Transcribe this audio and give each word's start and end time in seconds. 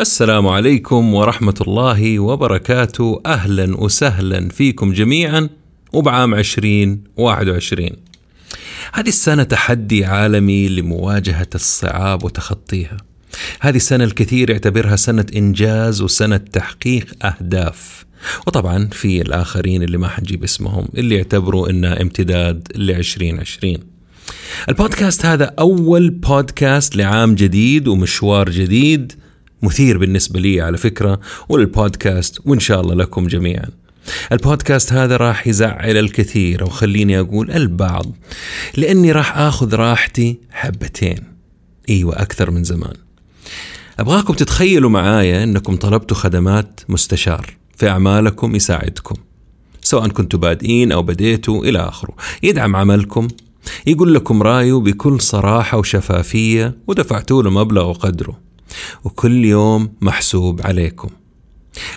السلام 0.00 0.48
عليكم 0.48 1.14
ورحمة 1.14 1.54
الله 1.60 2.18
وبركاته. 2.18 3.20
أهلا 3.26 3.76
وسهلا 3.80 4.48
فيكم 4.48 4.92
جميعا 4.92 5.48
وبعام 5.92 6.34
2021 6.34 7.90
هذه 8.92 9.08
السنة 9.08 9.42
تحدي 9.42 10.04
عالمي 10.04 10.68
لمواجهة 10.68 11.46
الصعاب 11.54 12.24
وتخطيها. 12.24 12.96
هذه 13.60 13.76
السنة 13.76 14.04
الكثير 14.04 14.50
يعتبرها 14.50 14.96
سنة 14.96 15.26
إنجاز 15.36 16.02
وسنة 16.02 16.36
تحقيق 16.36 17.26
أهداف. 17.26 18.04
وطبعا 18.46 18.88
في 18.92 19.22
الآخرين 19.22 19.82
اللي 19.82 19.98
ما 19.98 20.08
حنجيب 20.08 20.44
اسمهم 20.44 20.88
اللي 20.94 21.14
يعتبروا 21.14 21.70
إنها 21.70 22.02
امتداد 22.02 22.68
ل 22.74 22.90
2020 22.90 23.76
البودكاست 24.68 25.26
هذا 25.26 25.54
أول 25.58 26.10
بودكاست 26.10 26.96
لعام 26.96 27.34
جديد 27.34 27.88
ومشوار 27.88 28.50
جديد 28.50 29.12
مثير 29.62 29.98
بالنسبة 29.98 30.40
لي 30.40 30.60
على 30.60 30.76
فكرة 30.76 31.20
وللبودكاست 31.48 32.38
وإن 32.44 32.60
شاء 32.60 32.80
الله 32.80 32.94
لكم 32.94 33.26
جميعا. 33.26 33.68
البودكاست 34.32 34.92
هذا 34.92 35.16
راح 35.16 35.46
يزعل 35.46 35.96
الكثير 35.96 36.62
أو 36.62 36.68
خليني 36.68 37.20
أقول 37.20 37.50
البعض 37.50 38.06
لأني 38.76 39.12
راح 39.12 39.38
آخذ 39.38 39.74
راحتي 39.74 40.38
حبتين. 40.50 41.18
أيوة 41.88 42.22
أكثر 42.22 42.50
من 42.50 42.64
زمان. 42.64 42.94
أبغاكم 43.98 44.34
تتخيلوا 44.34 44.90
معايا 44.90 45.44
أنكم 45.44 45.76
طلبتوا 45.76 46.16
خدمات 46.16 46.80
مستشار 46.88 47.50
في 47.76 47.88
أعمالكم 47.88 48.54
يساعدكم 48.54 49.14
سواء 49.82 50.08
كنتوا 50.08 50.38
بادئين 50.38 50.92
أو 50.92 51.02
بديتوا 51.02 51.64
إلى 51.64 51.78
آخره. 51.78 52.14
يدعم 52.42 52.76
عملكم 52.76 53.28
يقول 53.86 54.14
لكم 54.14 54.42
رأيه 54.42 54.72
بكل 54.72 55.20
صراحة 55.20 55.78
وشفافية 55.78 56.76
ودفعتوا 56.86 57.42
له 57.42 57.50
مبلغ 57.50 57.88
وقدره. 57.88 58.49
وكل 59.04 59.44
يوم 59.44 59.92
محسوب 60.00 60.60
عليكم. 60.66 61.08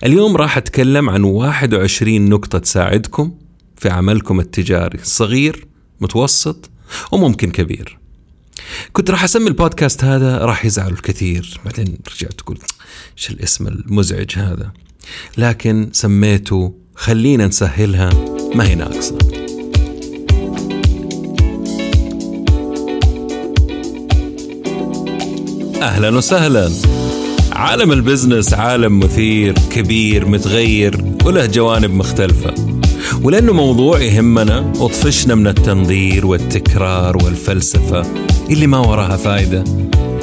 اليوم 0.03 0.37
راح 0.37 0.57
أتكلم 0.57 1.09
عن 1.09 1.23
21 1.23 2.29
نقطة 2.29 2.59
تساعدكم 2.59 3.31
في 3.77 3.89
عملكم 3.89 4.39
التجاري 4.39 4.99
صغير 5.03 5.67
متوسط 6.01 6.69
وممكن 7.11 7.51
كبير. 7.51 7.97
كنت 8.93 9.11
راح 9.11 9.23
أسمي 9.23 9.47
البودكاست 9.47 10.03
هذا 10.03 10.37
راح 10.37 10.65
يزعلوا 10.65 10.97
الكثير. 10.97 11.59
بعدين 11.65 11.97
رجعت 12.15 12.33
تقول 12.33 12.59
إيش 13.17 13.29
الاسم 13.29 13.67
المزعج 13.67 14.31
هذا؟ 14.37 14.71
لكن 15.37 15.89
سميته 15.91 16.75
خلينا 16.95 17.47
نسهلها 17.47 18.09
ما 18.55 18.67
هي 18.67 18.75
ناقصة. 18.75 19.42
أهلا 25.83 26.17
وسهلا. 26.17 26.71
عالم 27.51 27.91
البزنس 27.91 28.53
عالم 28.53 28.99
مثير 28.99 29.55
كبير 29.71 30.25
متغير 30.25 31.05
وله 31.25 31.45
جوانب 31.45 31.93
مختلفة. 31.93 32.53
ولأنه 33.23 33.53
موضوع 33.53 33.99
يهمنا 33.99 34.73
وطفشنا 34.79 35.35
من 35.35 35.47
التنظير 35.47 36.25
والتكرار 36.25 37.17
والفلسفة 37.17 38.05
اللي 38.49 38.67
ما 38.67 38.77
وراها 38.77 39.17
فايدة. 39.17 39.63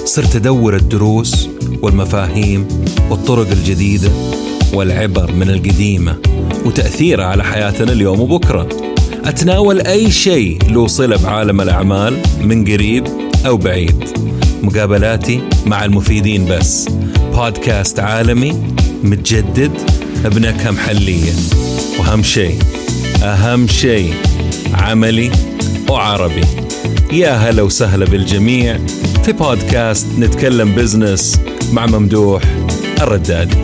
صرت 0.05 0.37
أدور 0.37 0.77
الدروس 0.77 1.49
والمفاهيم 1.83 2.69
والطرق 3.11 3.51
الجديدة 3.51 4.11
والعبر 4.73 5.33
من 5.33 5.51
القديمة 5.51 6.17
وتأثيرها 6.65 7.25
على 7.25 7.45
حياتنا 7.45 7.93
اليوم 7.93 8.21
وبكرة. 8.21 8.69
أتناول 9.25 9.81
أي 9.81 10.11
شيء 10.11 10.59
له 10.71 10.87
صلة 10.87 11.17
بعالم 11.17 11.61
الأعمال 11.61 12.17
من 12.41 12.65
قريب 12.65 13.05
أو 13.47 13.57
بعيد. 13.57 14.05
مقابلاتي 14.63 15.41
مع 15.67 15.85
المفيدين 15.85 16.47
بس. 16.47 16.89
بودكاست 17.35 18.01
عالمي 18.01 18.53
متجدد 19.03 19.73
بنكهة 20.25 20.71
محلية 20.71 21.33
وأهم 21.99 22.23
شيء 22.23 22.59
أهم 23.23 23.67
شيء 23.67 24.15
عملي 24.75 25.31
وعربي. 25.91 26.45
يا 27.13 27.31
هلا 27.33 27.63
وسهلا 27.63 28.05
بالجميع 28.05 28.79
في 29.25 29.33
بودكاست 29.33 30.07
نتكلم 30.19 30.75
بزنس 30.75 31.41
مع 31.73 31.87
ممدوح 31.87 32.43
الردادي. 33.03 33.57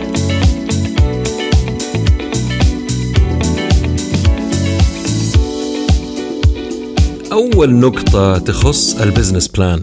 أول 7.31 7.75
نقطة 7.75 8.37
تخص 8.37 8.95
ال 8.95 9.01
business 9.01 9.47
plan 9.47 9.81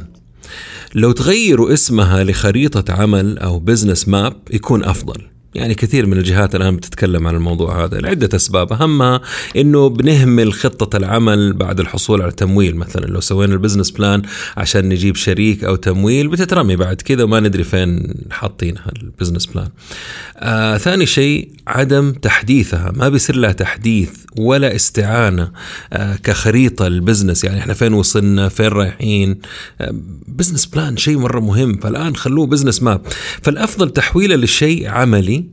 لو 0.94 1.12
تغيروا 1.12 1.72
اسمها 1.72 2.24
لخريطة 2.24 2.92
عمل 2.92 3.38
أو 3.38 3.58
business 3.58 4.08
map 4.08 4.36
يكون 4.50 4.84
أفضل. 4.84 5.22
يعني 5.54 5.74
كثير 5.74 6.06
من 6.06 6.18
الجهات 6.18 6.54
الآن 6.54 6.76
بتتكلم 6.76 7.26
عن 7.26 7.34
الموضوع 7.34 7.84
هذا 7.84 8.00
لعدة 8.00 8.36
أسباب. 8.36 8.72
اهمها 8.72 9.20
إنه 9.56 9.88
بنهمل 9.88 10.52
خطة 10.52 10.96
العمل 10.96 11.52
بعد 11.52 11.80
الحصول 11.80 12.22
على 12.22 12.32
تمويل. 12.32 12.76
مثلا 12.76 13.06
لو 13.06 13.20
سوينا 13.20 13.52
ال 13.52 13.57
business 13.57 13.90
plan 13.90 14.22
عشان 14.56 14.88
نجيب 14.88 15.16
شريك 15.16 15.64
أو 15.64 15.76
تمويل 15.76 16.28
بتترمي 16.28 16.76
بعد 16.76 16.96
كذا 16.96 17.22
وما 17.22 17.40
ندري 17.40 17.64
فين 17.64 18.14
حاطينها 18.30 18.92
ال 19.02 19.07
business 19.07 19.46
plan. 19.46 19.68
آه 20.38 20.76
ثاني 20.76 21.06
شيء 21.06 21.48
عدم 21.66 22.12
تحديثها. 22.12 22.92
ما 22.96 23.08
بيصير 23.08 23.36
لها 23.36 23.52
تحديث 23.52 24.10
ولا 24.36 24.76
استعانة 24.76 25.52
آه 25.92 26.16
كخريطة 26.16 26.86
ال 26.86 26.92
business. 26.92 27.44
يعني 27.44 27.58
إحنا 27.60 27.74
فين 27.74 27.92
وصلنا؟ 27.92 28.48
فين 28.48 28.68
رايحين؟ 28.68 29.38
آه 29.80 29.94
business 30.28 30.66
plan 30.66 30.96
شيء 30.96 31.18
مرة 31.18 31.40
مهم. 31.40 31.76
فالآن 31.76 32.16
خلوه 32.16 32.46
business 32.46 32.82
map. 32.82 33.06
فالأفضل 33.42 33.90
تحويله 33.90 34.36
للشيء 34.36 34.88
عملي 34.88 35.43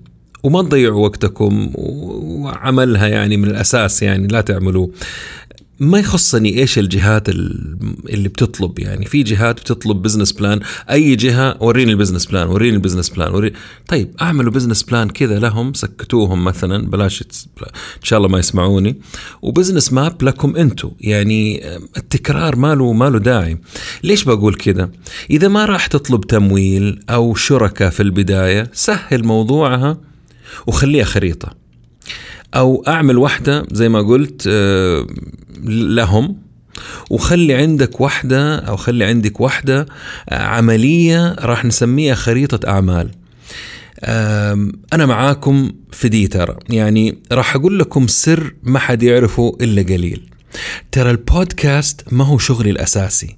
وما 0.44 0.62
تضيعوا 0.62 1.04
وقتكم 1.04 1.72
وعملها 1.76 3.08
يعني 3.08 3.38
من 3.38 3.48
الأساس 3.48 4.04
يعني 4.04 4.28
لا 4.28 4.42
تعملوه 4.42 4.92
ما 5.82 6.00
يخصني 6.00 6.60
إيش 6.60 6.80
الجهات 6.80 7.30
اللي 7.30 8.30
بتطلب 8.30 8.80
يعني. 8.80 9.06
في 9.06 9.24
جهات 9.24 9.60
بتطلب 9.60 10.02
business 10.02 10.32
plan 10.32 10.60
أي 10.92 11.16
جهة 11.16 11.58
وريني 11.60 11.92
ال 11.92 11.96
business 11.96 12.26
plan 12.26 12.48
وريني 12.48 12.76
ال 12.76 12.80
business 12.80 13.10
plan 13.10 13.34
وريني 13.34 13.56
طيب 13.88 14.12
أعملوا 14.22 14.52
business 14.52 14.84
plan 14.84 15.10
كذا 15.10 15.40
لهم 15.40 15.74
سكتوهم 15.74 16.44
مثلا 16.44 16.90
بلاش 16.90 17.22
إن 17.22 18.04
شاء 18.04 18.18
الله 18.18 18.30
ما 18.30 18.40
يسمعوني. 18.40 19.02
و 19.42 19.48
business 19.48 19.94
map 19.94 20.24
لكم 20.24 20.56
أنتم 20.56 20.92
يعني 21.00 21.62
التكرار 21.98 22.56
ما 22.56 22.76
له 22.76 22.94
ما 22.94 23.10
له 23.10 23.20
داعي. 23.20 23.58
ليش 24.04 24.24
بقول 24.24 24.56
كذا؟ 24.56 24.90
إذا 25.30 25.48
ما 25.48 25.66
راح 25.66 25.88
تطلب 25.88 26.28
تمويل 26.28 27.00
أو 27.10 27.36
شركاء 27.36 27.90
في 27.90 28.04
البداية 28.04 28.70
سهل 28.74 29.26
موضوعها. 29.26 30.11
وخليها 30.68 31.06
خريطة. 31.06 31.50
أو 32.56 32.84
أعمل 32.88 33.18
واحدة 33.18 33.66
زي 33.72 33.90
ما 33.90 34.02
قلت 34.02 34.48
لهم. 35.68 36.38
وخلي 37.10 37.54
عندك 37.54 38.02
واحدة 38.02 38.56
أو 38.56 38.76
خلي 38.76 39.06
عندك 39.06 39.42
واحدة 39.42 39.86
عملية 40.32 41.36
راح 41.40 41.66
نسميها 41.66 42.16
خريطة 42.16 42.70
أعمال. 42.70 43.12
أنا 44.94 45.06
معاكم 45.06 45.72
في 45.92 46.10
دي 46.10 46.28
ترى 46.28 46.56
يعني 46.70 47.18
راح 47.32 47.56
أقول 47.56 47.80
لكم 47.80 48.08
سر 48.08 48.54
ما 48.64 48.80
حد 48.80 49.04
يعرفه 49.04 49.58
إلا 49.62 49.82
قليل. 49.82 50.30
ترى 50.92 51.12
البودكاست 51.12 52.14
ما 52.14 52.26
هو 52.26 52.38
شغلي 52.38 52.70
الأساسي 52.70 53.38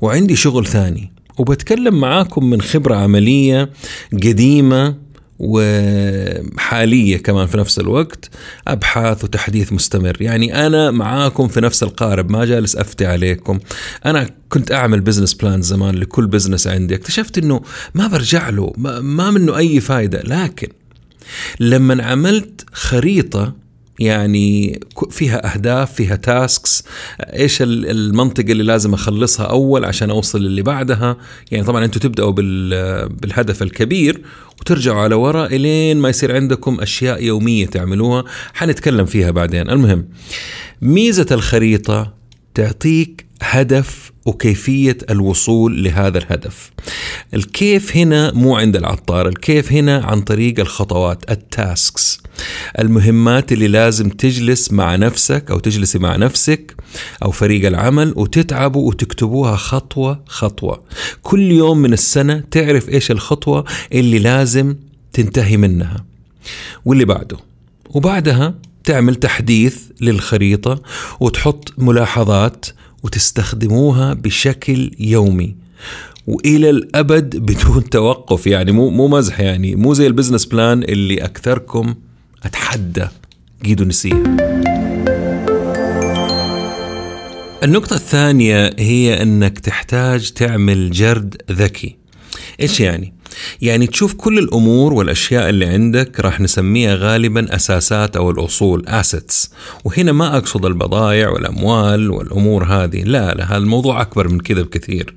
وعندي 0.00 0.36
شغل 0.36 0.66
ثاني. 0.66 1.12
وبتكلم 1.38 2.00
معاكم 2.00 2.50
من 2.50 2.60
خبرة 2.60 2.94
عملية 2.94 3.70
قديمة 4.12 4.96
وحالية 5.38 7.16
كمان 7.16 7.46
في 7.46 7.56
نفس 7.56 7.78
الوقت 7.78 8.30
أبحاث 8.68 9.24
وتحديث 9.24 9.72
مستمر. 9.72 10.16
يعني 10.22 10.66
أنا 10.66 10.90
معاكم 10.90 11.48
في 11.48 11.60
نفس 11.60 11.82
القارب 11.82 12.30
ما 12.30 12.44
جالس 12.44 12.76
أفتي 12.76 13.06
عليكم. 13.06 13.58
أنا 14.06 14.30
كنت 14.48 14.72
أعمل 14.72 15.00
business 15.00 15.34
plan 15.34 15.62
زمان 15.62 15.94
لكل 15.94 16.26
business 16.26 16.66
عندي. 16.66 16.94
اكتشفت 16.94 17.38
أنه 17.38 17.62
ما 17.94 18.06
برجع 18.06 18.48
له 18.48 18.72
ما 18.78 19.30
منه 19.30 19.56
أي 19.56 19.80
فايدة. 19.80 20.22
لكن 20.22 20.68
لما 21.60 22.04
عملت 22.04 22.64
خريطة 22.72 23.63
يعني 23.98 24.80
فيها 25.10 25.54
أهداف 25.54 25.92
فيها 25.92 26.16
tasks 26.16 26.84
إيش 27.20 27.58
المنطقة 27.62 28.52
اللي 28.52 28.62
لازم 28.62 28.94
أخلصها 28.94 29.46
أول 29.46 29.84
عشان 29.84 30.10
أوصل 30.10 30.42
للي 30.42 30.62
بعدها؟ 30.62 31.16
يعني 31.50 31.64
طبعا 31.64 31.84
أنتم 31.84 32.00
تبدأوا 32.00 32.32
بالهدف 33.08 33.62
الكبير 33.62 34.22
وترجعوا 34.60 35.00
على 35.00 35.14
وراء 35.14 35.56
إلين 35.56 35.96
ما 35.96 36.08
يصير 36.08 36.34
عندكم 36.34 36.80
أشياء 36.80 37.24
يومية 37.24 37.66
تعملوها. 37.66 38.24
حنتكلم 38.54 39.06
فيها 39.06 39.30
بعدين. 39.30 39.70
المهم 39.70 40.08
ميزة 40.82 41.26
الخريطة 41.30 42.14
تعطيك 42.54 43.26
هدف 43.42 44.13
وكيفية 44.26 44.98
الوصول 45.10 45.84
لهذا 45.84 46.18
الهدف. 46.18 46.70
الكيف 47.34 47.96
هنا 47.96 48.32
مو 48.32 48.56
عند 48.56 48.76
العطار 48.76 49.28
الكيف 49.28 49.72
هنا 49.72 50.04
عن 50.04 50.20
طريق 50.20 50.60
الخطوات 50.60 51.30
التاسكس. 51.30 52.20
المهمات 52.78 53.52
اللي 53.52 53.68
لازم 53.68 54.08
تجلس 54.08 54.72
مع 54.72 54.96
نفسك 54.96 55.50
أو 55.50 55.58
تجلسي 55.58 55.98
مع 55.98 56.16
نفسك 56.16 56.74
أو 57.22 57.30
فريق 57.30 57.66
العمل 57.66 58.12
وتتعبوا 58.16 58.88
وتكتبوها 58.88 59.56
خطوة 59.56 60.20
خطوة. 60.26 60.82
كل 61.22 61.52
يوم 61.52 61.78
من 61.78 61.92
السنة 61.92 62.42
تعرف 62.50 62.88
إيش 62.88 63.10
الخطوة 63.10 63.64
اللي 63.92 64.18
لازم 64.18 64.76
تنتهي 65.12 65.56
منها. 65.56 66.04
واللي 66.84 67.04
بعده؟ 67.04 67.36
وبعدها 67.90 68.54
تعمل 68.84 69.14
تحديث 69.14 69.76
للخريطة 70.00 70.82
وتحط 71.20 71.74
ملاحظات 71.78 72.66
وتستخدموها 73.04 74.14
بشكل 74.14 74.90
يومي. 74.98 75.56
وإلى 76.26 76.70
الأبد 76.70 77.36
بدون 77.36 77.84
توقف 77.90 78.46
يعني 78.46 78.72
مو 78.72 78.90
مو 78.90 79.08
مزح 79.08 79.40
يعني 79.40 79.74
مو 79.74 79.94
زي 79.94 80.06
ال 80.06 80.10
business 80.10 80.46
plan 80.46 80.82
اللي 80.82 81.24
أكثركم 81.24 81.94
أتحدى. 82.44 83.06
قيدوا 83.64 83.86
نسيها 83.86 84.22
النقطة 87.62 87.94
الثانية 87.94 88.76
هي 88.78 89.22
إنك 89.22 89.58
تحتاج 89.58 90.30
تعمل 90.30 90.90
جرد 90.90 91.42
ذكي. 91.50 91.96
إيش 92.60 92.80
يعني؟ 92.80 93.13
يعني 93.62 93.86
تشوف 93.86 94.14
كل 94.14 94.38
الأمور 94.38 94.92
والأشياء 94.92 95.48
اللي 95.48 95.66
عندك 95.66 96.20
راح 96.20 96.40
نسميها 96.40 96.94
غالبا 96.94 97.54
أساسات 97.54 98.16
أو 98.16 98.30
الأصول 98.30 98.86
assets. 98.88 99.48
وهنا 99.84 100.12
ما 100.12 100.36
أقصد 100.36 100.64
البضائع 100.66 101.28
والأموال 101.28 102.10
والأمور 102.10 102.64
هذه. 102.64 103.02
لا 103.02 103.34
لا 103.34 103.56
الموضوع 103.56 104.00
أكبر 104.02 104.28
من 104.28 104.40
كذا 104.40 104.62
بكثير. 104.62 105.14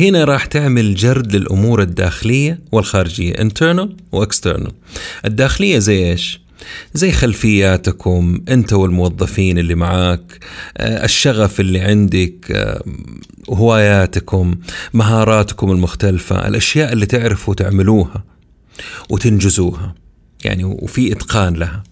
هنا 0.00 0.24
راح 0.24 0.44
تعمل 0.44 0.94
جرد 0.94 1.36
للأمور 1.36 1.82
الداخلية 1.82 2.60
والخارجية 2.72 3.34
internal 3.34 3.88
واكسترنال 4.12 4.72
الداخلية 5.24 5.78
زي 5.78 6.10
إيش؟ 6.10 6.40
زي 6.94 7.12
خلفياتكم 7.12 8.40
أنت 8.48 8.72
والموظفين 8.72 9.58
اللي 9.58 9.74
معاك 9.74 10.38
آه، 10.76 11.04
الشغف 11.04 11.60
اللي 11.60 11.80
عندك 11.80 12.52
هواياتكم 13.48 14.54
مهاراتكم 14.94 15.70
المختلفة 15.70 16.48
الأشياء 16.48 16.92
اللي 16.92 17.06
تعرفوا 17.06 17.54
تعملوها 17.54 18.24
وتنجزوها 19.10 19.94
يعني 20.44 20.64
وفي 20.64 21.12
إتقان 21.12 21.54
لها. 21.54 21.82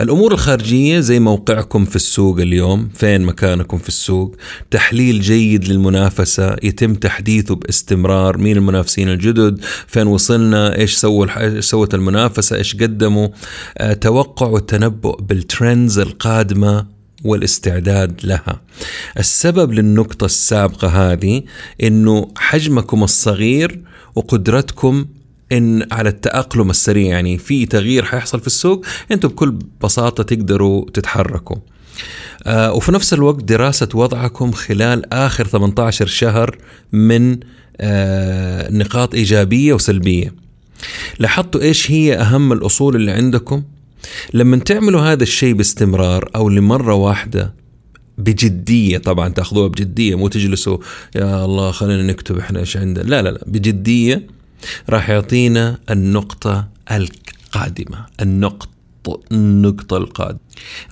الأمور 0.00 0.32
الخارجية 0.32 1.00
زي 1.00 1.20
موقعكم 1.20 1.84
في 1.84 1.96
السوق 1.96 2.38
اليوم 2.40 2.88
فين 2.94 3.22
مكانكم 3.22 3.78
في 3.78 3.88
السوق 3.88 4.36
تحليل 4.70 5.20
جيد 5.20 5.68
للمنافسة 5.68 6.56
يتم 6.62 6.94
تحديثه 6.94 7.54
باستمرار 7.54 8.38
مين 8.38 8.56
المنافسين 8.56 9.08
الجدد 9.08 9.60
فين 9.86 10.06
وصلنا 10.06 10.78
إيش 10.78 10.94
سووا 10.94 11.60
سوت 11.60 11.94
المنافسة 11.94 12.56
إيش 12.56 12.76
قدموا 12.76 13.28
آه، 13.78 13.92
توقع 13.92 14.46
والتنبؤ 14.46 15.20
بالترندز 15.20 15.98
القادمة 15.98 16.86
والاستعداد 17.24 18.20
لها. 18.24 18.60
السبب 19.18 19.72
للنقطة 19.72 20.24
السابقة 20.24 20.88
هذه 20.88 21.42
إنه 21.82 22.28
حجمكم 22.36 23.04
الصغير 23.04 23.80
وقدرتكم 24.14 25.06
إن 25.52 25.86
على 25.92 26.08
التأقلم 26.08 26.70
السريع 26.70 27.06
يعني 27.06 27.38
في 27.38 27.66
تغيير 27.66 28.04
حيحصل 28.04 28.40
في 28.40 28.46
السوق 28.46 28.84
أنتم 29.12 29.28
بكل 29.28 29.58
بساطة 29.82 30.22
تقدروا 30.22 30.90
تتحركوا. 30.94 31.56
آه 32.46 32.72
وفي 32.72 32.92
نفس 32.92 33.12
الوقت 33.12 33.44
دراسة 33.44 33.88
وضعكم 33.94 34.52
خلال 34.52 35.12
آخر 35.14 35.46
18 35.46 36.06
شهر 36.06 36.58
من 36.92 37.38
آه 37.80 38.70
نقاط 38.72 39.14
إيجابية 39.14 39.72
وسلبية. 39.72 40.34
لاحظتوا 41.18 41.60
إيش 41.60 41.90
هي 41.90 42.14
أهم 42.14 42.52
الأصول 42.52 42.96
اللي 42.96 43.10
عندكم؟ 43.10 43.62
لما 44.34 44.56
تعملوا 44.56 45.00
هذا 45.00 45.22
الشيء 45.22 45.54
باستمرار 45.54 46.30
أو 46.34 46.48
لمرة 46.48 46.94
واحدة 46.94 47.54
بجدية 48.18 48.98
طبعا 48.98 49.28
تأخذوها 49.28 49.68
بجدية 49.68 50.14
مو 50.14 50.28
تجلسوا 50.28 50.78
يا 51.16 51.44
الله 51.44 51.70
خلينا 51.70 52.02
نكتب 52.02 52.38
إحنا 52.38 52.60
إيش 52.60 52.76
عندنا. 52.76 53.04
لا 53.04 53.22
لا 53.22 53.28
لا 53.28 53.44
بجدية 53.46 54.26
راح 54.90 55.10
يعطينا 55.10 55.78
النقطة 55.90 56.68
القادمة 56.90 58.06
النقطة 58.20 58.68
النقطة 59.32 59.96
القادمة. 59.96 60.40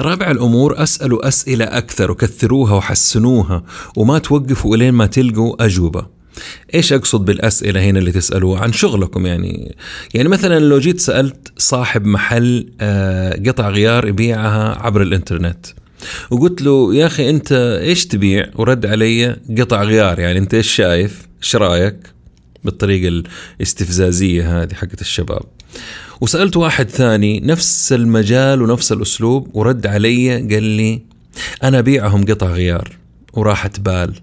رابع 0.00 0.30
الأمور 0.30 0.82
أسألوا 0.82 1.28
أسئلة 1.28 1.64
أكثر 1.64 2.10
وكثروها 2.10 2.74
وحسنوها 2.74 3.64
وما 3.96 4.18
توقفوا 4.18 4.76
إلين 4.76 4.94
ما 4.94 5.06
تلقوا 5.06 5.64
أجوبة. 5.64 6.19
إيش 6.74 6.92
أقصد 6.92 7.24
بالأسئلة 7.24 7.84
هنا 7.84 7.98
اللي 7.98 8.12
تسألوها؟ 8.12 8.60
عن 8.60 8.72
شغلكم 8.72 9.26
يعني. 9.26 9.76
يعني 10.14 10.28
مثلا 10.28 10.58
لو 10.58 10.78
جيت 10.78 11.00
سألت 11.00 11.52
صاحب 11.58 12.04
محل 12.04 12.72
آه، 12.80 13.42
قطع 13.46 13.68
غيار 13.68 14.08
يبيعها 14.08 14.82
عبر 14.82 15.02
الإنترنت 15.02 15.66
وقلت 16.30 16.62
له 16.62 16.94
يا 16.94 17.06
أخي 17.06 17.30
أنت 17.30 17.78
إيش 17.82 18.06
تبيع؟ 18.06 18.50
ورد 18.54 18.86
علي 18.86 19.36
قطع 19.58 19.82
غيار. 19.82 20.18
يعني 20.18 20.38
أنت 20.38 20.54
إيش 20.54 20.74
شايف؟ 20.74 21.26
إيش 21.42 21.56
رأيك؟ 21.56 21.96
بالطريقة 22.64 23.24
الاستفزازية 23.58 24.62
هذه 24.62 24.74
حقت 24.74 25.00
الشباب. 25.00 25.42
وسألت 26.20 26.56
واحد 26.56 26.88
ثاني 26.88 27.40
نفس 27.40 27.92
المجال 27.92 28.62
ونفس 28.62 28.92
الأسلوب 28.92 29.56
ورد 29.56 29.86
علي 29.86 30.54
قال 30.54 30.62
لي 30.62 31.02
أنا 31.62 31.78
أبيعهم 31.78 32.24
قطع 32.24 32.46
غيار. 32.46 32.96
وراحة 33.32 33.70
بال. 33.78 34.14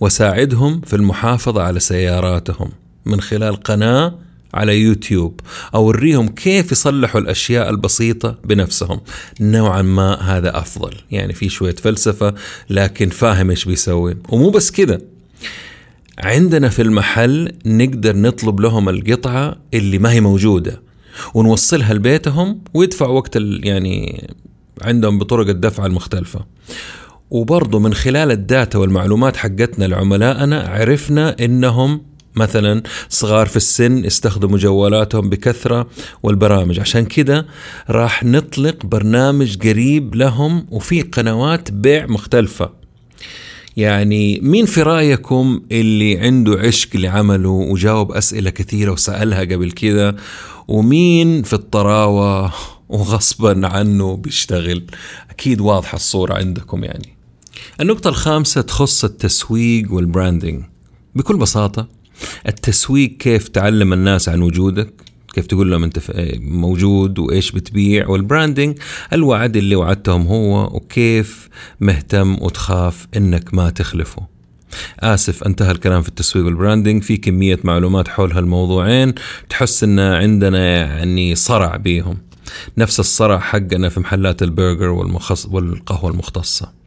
وساعدهم 0.00 0.80
في 0.80 0.96
المحافظة 0.96 1.62
على 1.62 1.80
سياراتهم 1.80 2.70
من 3.06 3.20
خلال 3.20 3.56
قناة 3.56 4.18
على 4.54 4.80
يوتيوب 4.80 5.40
أوريهم 5.74 6.28
كيف 6.28 6.72
يصلحوا 6.72 7.20
الأشياء 7.20 7.70
البسيطة 7.70 8.38
بنفسهم. 8.44 9.00
نوعا 9.40 9.82
ما 9.82 10.14
هذا 10.14 10.58
أفضل. 10.58 10.94
يعني 11.10 11.32
في 11.32 11.48
شوية 11.48 11.74
فلسفة 11.74 12.34
لكن 12.70 13.08
فاهم 13.08 13.50
إيش 13.50 13.64
بيسوي. 13.64 14.16
ومو 14.28 14.50
بس 14.50 14.70
كذا 14.70 15.00
عندنا 16.18 16.68
في 16.68 16.82
المحل 16.82 17.52
نقدر 17.66 18.16
نطلب 18.16 18.60
لهم 18.60 18.88
القطعة 18.88 19.56
اللي 19.74 19.98
ما 19.98 20.12
هي 20.12 20.20
موجودة 20.20 20.82
ونوصلها 21.34 21.94
لبيتهم 21.94 22.60
ويدفعوا 22.74 23.16
وقت 23.16 23.36
يعني 23.40 24.26
عندهم 24.82 25.18
بطرق 25.18 25.48
الدفع 25.48 25.86
المختلفة. 25.86 26.44
وبرضه 27.32 27.78
من 27.78 27.94
خلال 27.94 28.30
الداتا 28.30 28.78
والمعلومات 28.78 29.36
حقتنا 29.36 29.84
لعملائنا 29.84 30.68
عرفنا 30.68 31.36
إنهم 31.40 32.00
مثلا 32.36 32.82
صغار 33.08 33.46
في 33.46 33.56
السن 33.56 34.04
يستخدموا 34.04 34.58
جوالاتهم 34.58 35.30
بكثرة 35.30 35.88
والبرامج. 36.22 36.80
عشان 36.80 37.04
كده 37.04 37.46
راح 37.90 38.24
نطلق 38.24 38.86
برنامج 38.86 39.68
قريب 39.68 40.14
لهم 40.14 40.66
وفي 40.70 41.02
قنوات 41.02 41.70
بيع 41.70 42.06
مختلفة. 42.06 42.70
يعني 43.76 44.40
مين 44.42 44.66
في 44.66 44.82
رأيكم 44.82 45.62
اللي 45.72 46.18
عنده 46.18 46.60
عشق 46.60 46.96
لعمله 46.96 47.48
وجاوب 47.48 48.12
أسئلة 48.12 48.50
كثيرة 48.50 48.92
وسألها 48.92 49.40
قبل 49.40 49.70
كذا 49.70 50.16
ومين 50.68 51.42
في 51.42 51.52
الطراوة 51.52 52.52
وغصبا 52.88 53.66
عنه 53.66 54.16
بيشتغل؟ 54.16 54.84
أكيد 55.30 55.60
واضحة 55.60 55.96
الصورة 55.96 56.34
عندكم 56.34 56.84
يعني. 56.84 57.21
النقطة 57.80 58.08
الخامسة 58.08 58.60
تخص 58.60 59.04
التسويق 59.04 59.92
وال 59.92 60.06
branding 60.06 60.64
بكل 61.14 61.36
بساطة 61.36 61.88
التسويق 62.48 63.16
كيف 63.16 63.48
تعلم 63.48 63.92
الناس 63.92 64.28
عن 64.28 64.42
وجودك؟ 64.42 64.92
كيف 65.34 65.46
تقول 65.46 65.70
لهم 65.70 65.84
أنت 65.84 65.98
موجود 66.40 67.18
وإيش 67.18 67.52
بتبيع؟ 67.52 68.08
وال 68.08 68.22
branding 68.22 68.78
الوعد 69.12 69.56
اللي 69.56 69.76
وعدتهم 69.76 70.26
هو 70.26 70.76
وكيف 70.76 71.48
مهتم 71.80 72.42
وتخاف 72.42 73.06
إنك 73.16 73.54
ما 73.54 73.70
تخلفه. 73.70 74.26
آسف 75.00 75.42
انتهى 75.42 75.70
الكلام 75.70 76.02
في 76.02 76.08
التسويق 76.08 76.44
وال 76.44 76.56
branding 76.56 77.02
في 77.02 77.16
كمية 77.16 77.58
معلومات 77.64 78.08
حول 78.08 78.32
هالموضوعين 78.32 79.14
تحس 79.48 79.84
إن 79.84 79.98
عندنا 79.98 80.76
يعني 80.76 81.34
صرع 81.34 81.76
بيهم. 81.76 82.18
نفس 82.78 83.00
الصرع 83.00 83.38
حقنا 83.38 83.88
في 83.88 84.00
محلات 84.00 84.42
البرجر 84.42 84.88
والمخص 84.88 85.46
والقهوة 85.46 86.10
المختصة. 86.10 86.81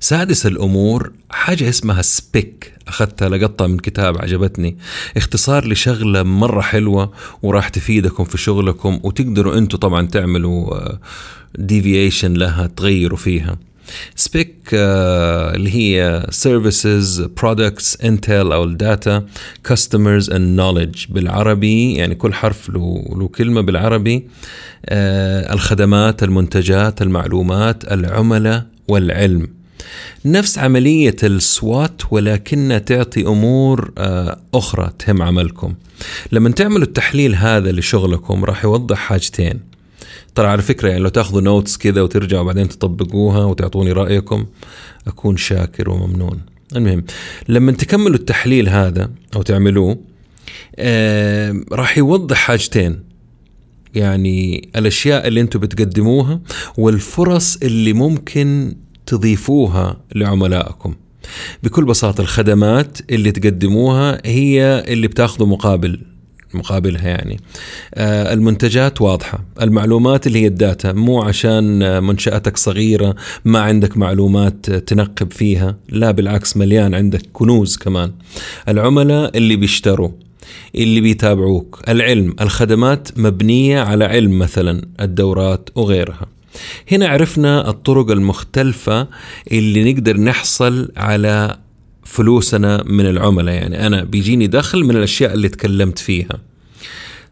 سادس 0.00 0.46
الأمور 0.46 1.12
حاجة 1.30 1.68
اسمها 1.68 2.02
SPICK. 2.02 2.72
أخذتها 2.88 3.28
لقطة 3.28 3.66
من 3.66 3.78
كتاب 3.78 4.18
عجبتني. 4.18 4.76
اختصار 5.16 5.68
لشغلة 5.68 6.22
مرة 6.22 6.60
حلوة 6.60 7.12
وراح 7.42 7.68
تفيدكم 7.68 8.24
في 8.24 8.38
شغلكم 8.38 9.00
وتقدروا 9.02 9.58
أنتوا 9.58 9.78
طبعا 9.78 10.06
تعملوا 10.06 10.78
deviation 11.58 12.32
آه، 12.32 12.38
لها 12.38 12.66
تغيروا 12.66 13.18
فيها. 13.18 13.56
SPICK 14.16 14.54
uh, 14.66 14.74
اللي 15.54 15.74
هي 15.74 16.26
services 16.30 17.20
products 17.20 18.00
intel 18.00 18.52
أو 18.52 18.64
ال 18.64 18.76
data 18.76 19.26
customers 19.64 20.30
and 20.30 20.60
knowledge 20.60 21.04
بالعربي 21.08 21.94
يعني 21.94 22.14
كل 22.14 22.34
حرف 22.34 22.68
له 22.70 23.04
له 23.16 23.28
كلمة 23.28 23.60
بالعربي. 23.60 24.18
uh, 24.18 24.90
الخدمات 25.52 26.22
المنتجات 26.22 27.02
المعلومات 27.02 27.92
العملاء 27.92 28.66
والعلم. 28.88 29.57
نفس 30.24 30.58
عملية 30.58 31.16
السوات 31.22 32.02
ولكنها 32.10 32.78
تعطي 32.78 33.26
أمور 33.26 33.92
آه، 33.98 34.38
أخرى 34.54 34.92
تهم 34.98 35.22
عملكم. 35.22 35.74
لما 36.32 36.50
تعملوا 36.50 36.86
التحليل 36.86 37.34
هذا 37.34 37.72
لشغلكم 37.72 38.44
راح 38.44 38.64
يوضح 38.64 38.98
حاجتين. 38.98 39.60
ترى 40.34 40.46
على 40.46 40.62
فكرة 40.62 40.88
يعني 40.88 41.00
لو 41.00 41.08
تأخذوا 41.08 41.40
نوتس 41.40 41.76
كذا 41.76 42.02
وترجعوا 42.02 42.44
بعدين 42.44 42.68
تطبقوها 42.68 43.44
وتعطوني 43.44 43.92
رأيكم 43.92 44.46
أكون 45.06 45.36
شاكر 45.36 45.90
وممنون. 45.90 46.40
المهم 46.76 47.04
لما 47.48 47.72
تكملوا 47.72 48.16
التحليل 48.16 48.68
هذا 48.68 49.10
أو 49.36 49.42
تعملوه 49.42 49.98
آه 50.76 51.60
راح 51.72 51.98
يوضح 51.98 52.36
حاجتين. 52.36 53.08
يعني 53.94 54.68
الأشياء 54.76 55.28
اللي 55.28 55.40
أنتم 55.40 55.60
بتقدموها 55.60 56.40
والفرص 56.78 57.56
اللي 57.56 57.92
ممكن 57.92 58.76
تضيفوها 59.08 59.96
لعملائكم. 60.14 60.94
بكل 61.62 61.84
بساطة 61.84 62.20
الخدمات 62.20 62.98
اللي 63.10 63.30
تقدموها 63.30 64.20
هي 64.24 64.84
اللي 64.88 65.08
بتاخذوا 65.08 65.46
مقابل 65.46 66.00
مقابلها 66.54 67.08
يعني. 67.08 67.40
آه 67.94 68.32
المنتجات 68.32 69.00
واضحة. 69.00 69.44
المعلومات 69.62 70.26
اللي 70.26 70.42
هي 70.42 70.46
الداتا 70.46 70.92
مو 70.92 71.22
عشان 71.22 71.78
منشأتك 72.02 72.56
صغيرة 72.56 73.16
ما 73.44 73.60
عندك 73.60 73.96
معلومات 73.96 74.70
تنقب 74.70 75.32
فيها. 75.32 75.76
لا 75.88 76.10
بالعكس 76.10 76.56
مليان 76.56 76.94
عندك 76.94 77.22
كنوز 77.32 77.76
كمان. 77.76 78.12
العملاء 78.68 79.36
اللي 79.36 79.56
بيشتروا 79.56 80.10
اللي 80.74 81.00
بيتابعوك 81.00 81.82
العلم. 81.88 82.36
الخدمات 82.40 83.18
مبنية 83.18 83.80
على 83.80 84.04
علم 84.04 84.38
مثلا 84.38 84.82
الدورات 85.00 85.70
وغيرها. 85.74 86.26
هنا 86.92 87.08
عرفنا 87.08 87.68
الطرق 87.68 88.10
المختلفة 88.10 89.08
اللي 89.52 89.92
نقدر 89.92 90.16
نحصل 90.16 90.92
على 90.96 91.58
فلوسنا 92.04 92.82
من 92.86 93.06
العملاء. 93.06 93.54
يعني 93.54 93.86
أنا 93.86 94.04
بيجيني 94.04 94.46
دخل 94.46 94.84
من 94.84 94.96
الأشياء 94.96 95.34
اللي 95.34 95.48
تكلمت 95.48 95.98
فيها. 95.98 96.40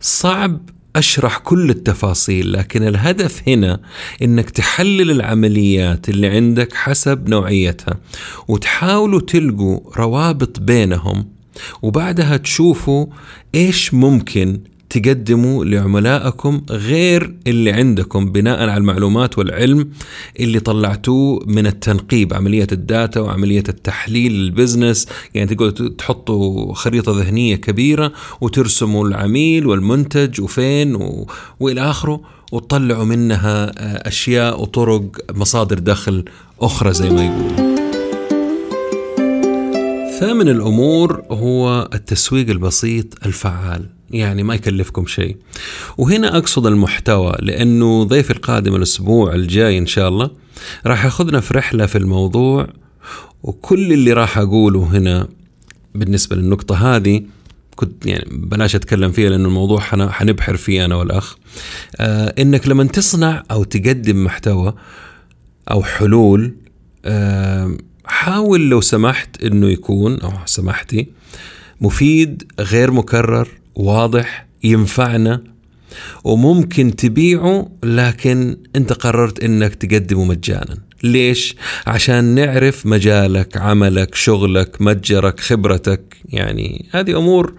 صعب 0.00 0.60
أشرح 0.96 1.38
كل 1.38 1.70
التفاصيل 1.70 2.52
لكن 2.52 2.82
الهدف 2.82 3.48
هنا 3.48 3.80
إنك 4.22 4.50
تحلل 4.50 5.10
العمليات 5.10 6.08
اللي 6.08 6.26
عندك 6.26 6.74
حسب 6.74 7.28
نوعيتها 7.28 7.96
وتحاولوا 8.48 9.20
تلقوا 9.20 9.80
روابط 9.96 10.60
بينهم 10.60 11.28
وبعدها 11.82 12.36
تشوفوا 12.36 13.06
إيش 13.54 13.94
ممكن 13.94 14.60
تقدموا 14.90 15.64
لعملائكم 15.64 16.62
غير 16.70 17.34
اللي 17.46 17.72
عندكم 17.72 18.32
بناء 18.32 18.60
على 18.60 18.76
المعلومات 18.76 19.38
والعلم 19.38 19.90
اللي 20.40 20.60
طلعتوه 20.60 21.44
من 21.46 21.66
التنقيب 21.66 22.34
عملية 22.34 22.66
ال 22.72 22.82
data 22.82 23.20
وعملية 23.20 23.64
التحليل 23.68 24.32
لل 24.32 24.48
business 24.48 25.08
يعني 25.34 25.54
تقول 25.54 25.96
تحطوا 25.96 26.74
خريطة 26.74 27.18
ذهنية 27.18 27.56
كبيرة 27.56 28.12
وترسموا 28.40 29.08
العميل 29.08 29.66
والمنتج 29.66 30.40
وفين 30.40 30.94
و... 30.94 31.26
وإلى 31.60 31.80
آخره 31.80 32.20
وتطلعوا 32.52 33.04
منها 33.04 33.72
أشياء 34.08 34.62
وطرق 34.62 35.02
مصادر 35.34 35.78
دخل 35.78 36.24
أخرى 36.60 36.92
زي 36.92 37.10
ما 37.10 37.24
يقولوا 37.24 37.76
ثامن 40.20 40.48
الأمور 40.48 41.22
هو 41.30 41.88
التسويق 41.94 42.50
البسيط 42.50 43.26
الفعال. 43.26 43.95
يعني 44.10 44.42
ما 44.42 44.54
يكلفكم 44.54 45.06
شيء. 45.06 45.36
وهنا 45.98 46.36
أقصد 46.36 46.66
المحتوى 46.66 47.34
لأنه 47.40 48.04
ضيف 48.04 48.30
القادم 48.30 48.74
الأسبوع 48.74 49.34
الجاي 49.34 49.78
إن 49.78 49.86
شاء 49.86 50.08
الله 50.08 50.30
راح 50.86 51.04
ياخذنا 51.04 51.40
في 51.40 51.54
رحلة 51.54 51.86
في 51.86 51.98
الموضوع 51.98 52.66
وكل 53.42 53.92
اللي 53.92 54.12
راح 54.12 54.38
أقوله 54.38 54.84
هنا 54.84 55.28
بالنسبة 55.94 56.36
للنقطة 56.36 56.96
هذه 56.96 57.22
كنت 57.76 58.06
يعني 58.06 58.24
بلاش 58.30 58.76
أتكلم 58.76 59.12
فيها 59.12 59.30
لأنه 59.30 59.48
الموضوع 59.48 59.80
حنبحر 60.10 60.56
فيه 60.56 60.84
أنا 60.84 60.94
والأخ. 60.94 61.36
آه 61.96 62.34
إنك 62.38 62.68
لما 62.68 62.84
تصنع 62.84 63.42
أو 63.50 63.64
تقدم 63.64 64.24
محتوى 64.24 64.74
أو 65.70 65.82
حلول 65.82 66.54
آه 67.04 67.76
حاول 68.04 68.68
لو 68.70 68.80
سمحت 68.80 69.42
إنه 69.44 69.68
يكون 69.68 70.20
أو 70.20 70.32
سمحتي 70.46 71.06
مفيد 71.80 72.52
غير 72.60 72.90
مكرر 72.90 73.48
واضح 73.76 74.46
ينفعنا 74.64 75.42
وممكن 76.24 76.96
تبيعه 76.96 77.70
لكن 77.84 78.56
انت 78.76 78.92
قررت 78.92 79.44
انك 79.44 79.74
تقدمه 79.74 80.24
مجانا. 80.24 80.76
ليش؟ 81.02 81.56
عشان 81.86 82.24
نعرف 82.24 82.86
مجالك 82.86 83.56
عملك 83.56 84.14
شغلك 84.14 84.82
متجرك 84.82 85.40
خبرتك. 85.40 86.16
يعني 86.28 86.86
هذه 86.90 87.18
أمور 87.18 87.54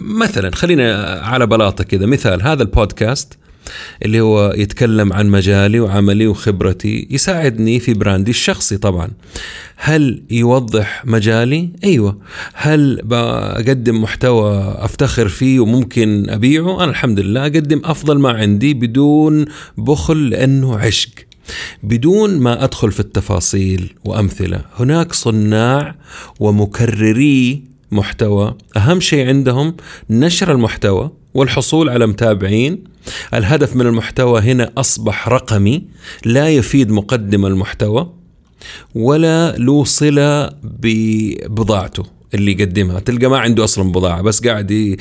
مثلا 0.00 0.54
خلينا 0.54 1.04
على 1.22 1.46
بلاطة 1.46 1.84
كذا. 1.84 2.06
مثال 2.06 2.42
هذا 2.42 2.62
البودكاست 2.62 3.38
اللي 4.02 4.20
هو 4.20 4.52
يتكلم 4.56 5.12
عن 5.12 5.28
مجالي 5.28 5.80
وعملي 5.80 6.26
وخبرتي 6.26 7.08
يساعدني 7.10 7.80
في 7.80 7.94
براندي 7.94 8.30
الشخصي 8.30 8.76
طبعا. 8.76 9.10
هل 9.76 10.22
يوضح 10.30 11.02
مجالي؟ 11.06 11.70
أيوه. 11.84 12.18
هل 12.54 13.00
بقدم 13.04 14.02
محتوى 14.02 14.74
أفتخر 14.78 15.28
فيه 15.28 15.60
وممكن 15.60 16.30
أبيعه؟ 16.30 16.84
أنا 16.84 16.90
الحمد 16.90 17.20
لله 17.20 17.42
أقدم 17.42 17.80
أفضل 17.84 18.18
ما 18.18 18.30
عندي 18.30 18.74
بدون 18.74 19.44
بخل 19.78 20.28
لأنه 20.28 20.78
عشق. 20.78 21.10
بدون 21.82 22.38
ما 22.38 22.64
أدخل 22.64 22.92
في 22.92 23.00
التفاصيل 23.00 23.94
وأمثلة 24.04 24.60
هناك 24.78 25.12
صناع 25.12 25.94
ومكرري 26.40 27.64
محتوى. 27.90 28.54
أهم 28.76 29.00
شيء 29.00 29.26
عندهم 29.28 29.76
نشر 30.10 30.52
المحتوى 30.52 31.10
والحصول 31.34 31.88
على 31.88 32.06
متابعين. 32.06 32.84
الهدف 33.34 33.76
من 33.76 33.86
المحتوى 33.86 34.40
هنا 34.40 34.72
أصبح 34.76 35.28
رقمي 35.28 35.82
لا 36.24 36.48
يفيد 36.48 36.90
مقدم 36.90 37.46
المحتوى 37.46 38.12
ولا 38.94 39.56
له 39.56 39.84
صلة 39.84 40.50
ببضاعته 40.62 42.06
اللي 42.34 42.52
يقدمها. 42.52 43.00
تلقى 43.00 43.26
ما 43.26 43.38
عنده 43.38 43.64
أصلا 43.64 43.92
بضاعة 43.92 44.22
بس 44.22 44.46
قاعد 44.46 44.96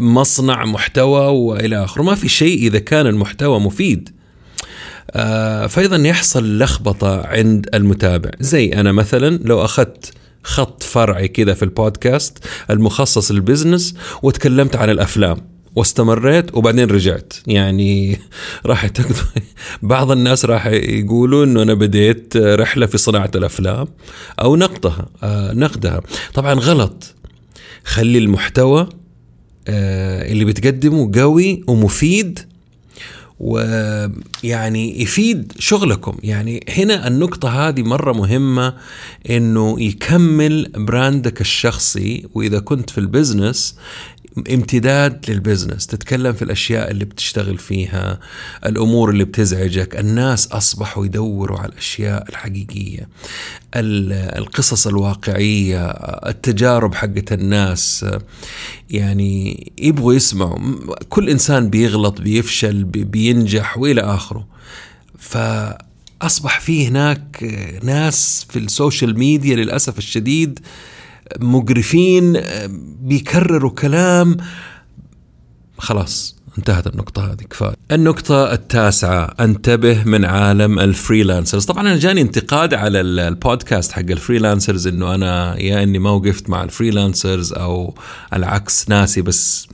مصنع 0.00 0.64
محتوى 0.64 1.26
وإلى 1.26 1.84
آخره. 1.84 2.02
ما 2.02 2.14
في 2.14 2.28
شيء 2.28 2.58
إذا 2.58 2.78
كان 2.78 3.06
المحتوى 3.06 3.60
مفيد. 3.60 4.08
آه، 5.10 5.66
فايضا 5.66 5.96
يحصل 5.96 6.58
لخبطة 6.58 7.26
عند 7.26 7.68
المتابع. 7.74 8.30
زي 8.40 8.68
أنا 8.68 8.92
مثلا 8.92 9.40
لو 9.44 9.64
أخذت 9.64 10.12
خط 10.42 10.82
فرعي 10.82 11.28
كذا 11.28 11.54
في 11.54 11.62
البودكاست 11.62 12.38
المخصص 12.70 13.32
للبزنس 13.32 13.94
وتكلمت 14.22 14.76
عن 14.76 14.90
الأفلام. 14.90 15.51
واستمريت 15.76 16.54
وبعدين 16.54 16.90
رجعت. 16.90 17.32
يعني 17.46 18.18
راح 18.66 18.88
بعض 19.82 20.10
الناس 20.10 20.44
راح 20.44 20.66
يقولوا 20.66 21.44
إنه 21.44 21.62
أنا 21.62 21.74
بديت 21.74 22.36
رحلة 22.36 22.86
في 22.86 22.98
صناعة 22.98 23.30
الأفلام 23.34 23.86
أو 24.40 24.56
نقدها 24.56 25.06
آه 25.22 25.52
نقدها. 25.52 26.00
طبعا 26.34 26.54
غلط. 26.54 27.14
خلي 27.84 28.18
المحتوى 28.18 28.88
آه 29.68 30.32
اللي 30.32 30.44
بتقدمه 30.44 31.10
قوي 31.20 31.64
ومفيد 31.66 32.38
ويعني 33.40 35.02
يفيد 35.02 35.52
شغلكم. 35.58 36.16
يعني 36.22 36.64
هنا 36.68 37.08
النقطة 37.08 37.68
هذه 37.68 37.82
مرة 37.82 38.12
مهمة 38.12 38.74
إنه 39.30 39.80
يكمل 39.80 40.70
brand 40.76 41.29
ك 41.29 41.40
الشخصي 41.40 42.26
وإذا 42.34 42.58
كنت 42.58 42.90
في 42.90 42.98
ال 42.98 43.07
business 43.07 43.76
امتداد 44.52 45.30
لل 45.30 45.41
business 45.41 45.86
تتكلم 45.86 46.32
في 46.32 46.42
الأشياء 46.42 46.90
اللي 46.90 47.04
بتشتغل 47.04 47.58
فيها 47.58 48.20
الأمور 48.66 49.10
اللي 49.10 49.24
بتزعجك 49.24 49.98
الناس 50.00 50.46
أصبحوا 50.46 51.06
يدوروا 51.06 51.58
على 51.58 51.72
الأشياء 51.72 52.28
الحقيقية 52.28 53.08
القصص 53.76 54.86
الواقعية 54.86 55.86
التجارب 56.26 56.94
حقت 56.94 57.32
الناس 57.32 58.06
يعني 58.90 59.72
يبغوا 59.78 60.14
يسمعوا. 60.14 60.58
كل 61.08 61.28
إنسان 61.28 61.70
بيغلط 61.70 62.20
بيفشل 62.20 62.84
بينجح 62.84 63.78
وإلى 63.78 64.00
آخره. 64.00 64.46
فأصبح 65.18 66.60
في 66.60 66.86
هناك 66.88 67.44
ناس 67.82 68.46
في 68.50 68.58
ال 68.58 68.67
social 68.67 69.18
media 69.18 69.56
للأسف 69.56 69.98
الشديد 69.98 70.58
مقرفين 71.40 72.40
بيكرروا 73.00 73.70
كلام. 73.70 74.36
خلاص 75.78 76.42
انتهت 76.58 76.86
النقطة 76.86 77.32
هذه 77.32 77.42
كفاية. 77.50 77.74
النقطة 77.92 78.52
التاسعة 78.52 79.34
انتبه 79.40 80.04
من 80.04 80.24
عالم 80.24 80.78
ال 80.78 80.85
freelancers، 80.85 81.64
طبعا 81.64 81.80
أنا 81.80 81.96
جاني 81.96 82.20
انتقاد 82.20 82.74
على 82.74 83.00
البودكاست 83.00 83.92
حق 83.92 84.00
ال 84.00 84.07
freelancers 84.07 84.86
إنه 84.86 85.14
أنا 85.14 85.60
يا 85.60 85.82
إني 85.82 85.98
ما 85.98 86.10
وقفت 86.10 86.50
مع 86.50 86.62
ال 86.62 86.69
freelancers 86.69 87.52
أو 87.52 87.94
العكس 88.34 88.88
ناسي 88.88 89.22
بس 89.22 89.68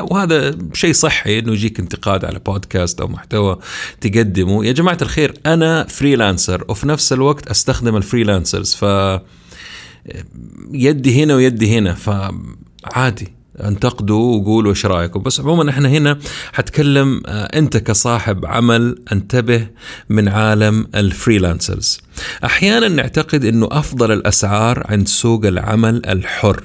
وهذا 0.00 0.58
شيء 0.72 0.92
صحي 0.92 1.38
إنه 1.38 1.52
يجيك 1.52 1.80
انتقاد 1.80 2.24
على 2.24 2.38
بودكاست 2.38 3.00
أو 3.00 3.08
محتوى 3.08 3.58
تقدمه، 4.00 4.64
يا 4.64 4.72
جماعة 4.72 4.98
الخير 5.02 5.34
أنا 5.46 5.84
freelancer 5.88 6.64
وفي 6.68 6.88
نفس 6.88 7.12
الوقت 7.12 7.46
أستخدم 7.46 7.96
ال 7.96 8.02
freelancers 8.02 8.74
ف 8.74 8.84
يدي 10.72 11.22
هنا 11.22 11.34
ويدي 11.34 11.78
هنا 11.78 11.94
فعادي. 11.94 13.34
انتقدوا 13.60 14.36
وقولوا 14.36 14.70
إيش 14.70 14.86
رأيكم. 14.86 15.22
بس 15.22 15.40
عموما 15.40 15.70
إحنا 15.70 15.88
هنا 15.88 16.18
حتكلم 16.52 17.22
آه، 17.26 17.58
أنت 17.58 17.76
كصاحب 17.76 18.46
عمل 18.46 18.98
انتبه 19.12 19.66
من 20.08 20.28
عالم 20.28 20.86
ال 20.94 21.02
freelancers. 21.02 22.00
أحيانا 22.44 22.88
نعتقد 22.88 23.44
إنه 23.44 23.68
أفضل 23.72 24.12
الأسعار 24.12 24.82
عند 24.88 25.08
سوق 25.08 25.46
العمل 25.46 26.06
الحر. 26.06 26.62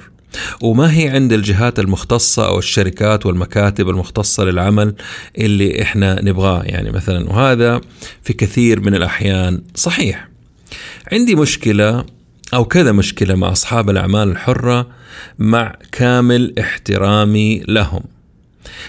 وما 0.60 0.98
هي 0.98 1.08
عند 1.08 1.32
الجهات 1.32 1.78
المختصة 1.78 2.46
أو 2.46 2.58
الشركات 2.58 3.26
والمكاتب 3.26 3.88
المختصة 3.88 4.44
للعمل 4.44 4.94
اللي 5.38 5.82
إحنا 5.82 6.22
نبغاه. 6.22 6.62
يعني 6.62 6.90
مثلا 6.90 7.28
وهذا 7.28 7.80
في 8.22 8.32
كثير 8.32 8.80
من 8.80 8.94
الأحيان 8.94 9.62
صحيح. 9.74 10.28
عندي 11.12 11.34
مشكلة 11.34 12.04
أو 12.54 12.64
كذا 12.64 12.92
مشكلة 12.92 13.34
مع 13.34 13.52
أصحاب 13.52 13.90
الأعمال 13.90 14.28
الحرة 14.28 14.86
مع 15.38 15.76
كامل 15.92 16.54
احترامي 16.58 17.62
لهم 17.68 18.02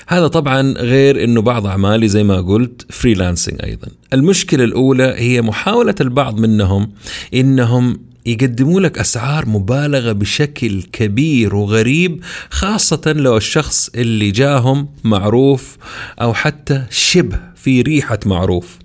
هذا 0.08 0.28
طبعا 0.28 0.62
غير 0.72 1.24
إنه 1.24 1.42
بعض 1.42 1.68
أعمالي 1.68 2.08
زي 2.08 2.24
ما 2.24 2.42
قلت 2.42 2.86
فريلانسنج 2.90 3.60
أيضا. 3.64 3.88
المشكلة 4.14 4.64
الأولى 4.64 5.14
هي 5.18 5.42
محاولة 5.42 5.96
البعض 6.02 6.40
منهم 6.40 6.92
إنهم 7.34 8.00
يقدموا 8.26 8.82
لك 8.82 8.98
أسعار 8.98 9.50
مبالغة 9.50 10.12
بشكل 10.12 10.84
كبير 10.84 11.56
وغريب 11.56 12.24
خاصة 12.50 13.02
لو 13.06 13.38
الشخص 13.38 13.90
اللي 13.96 14.32
جاهم 14.32 14.88
معروف 15.04 15.78
أو 16.22 16.34
حتى 16.34 16.84
شبه 16.90 17.40
في 17.56 17.82
ريحة 17.82 18.20
معروف. 18.26 18.78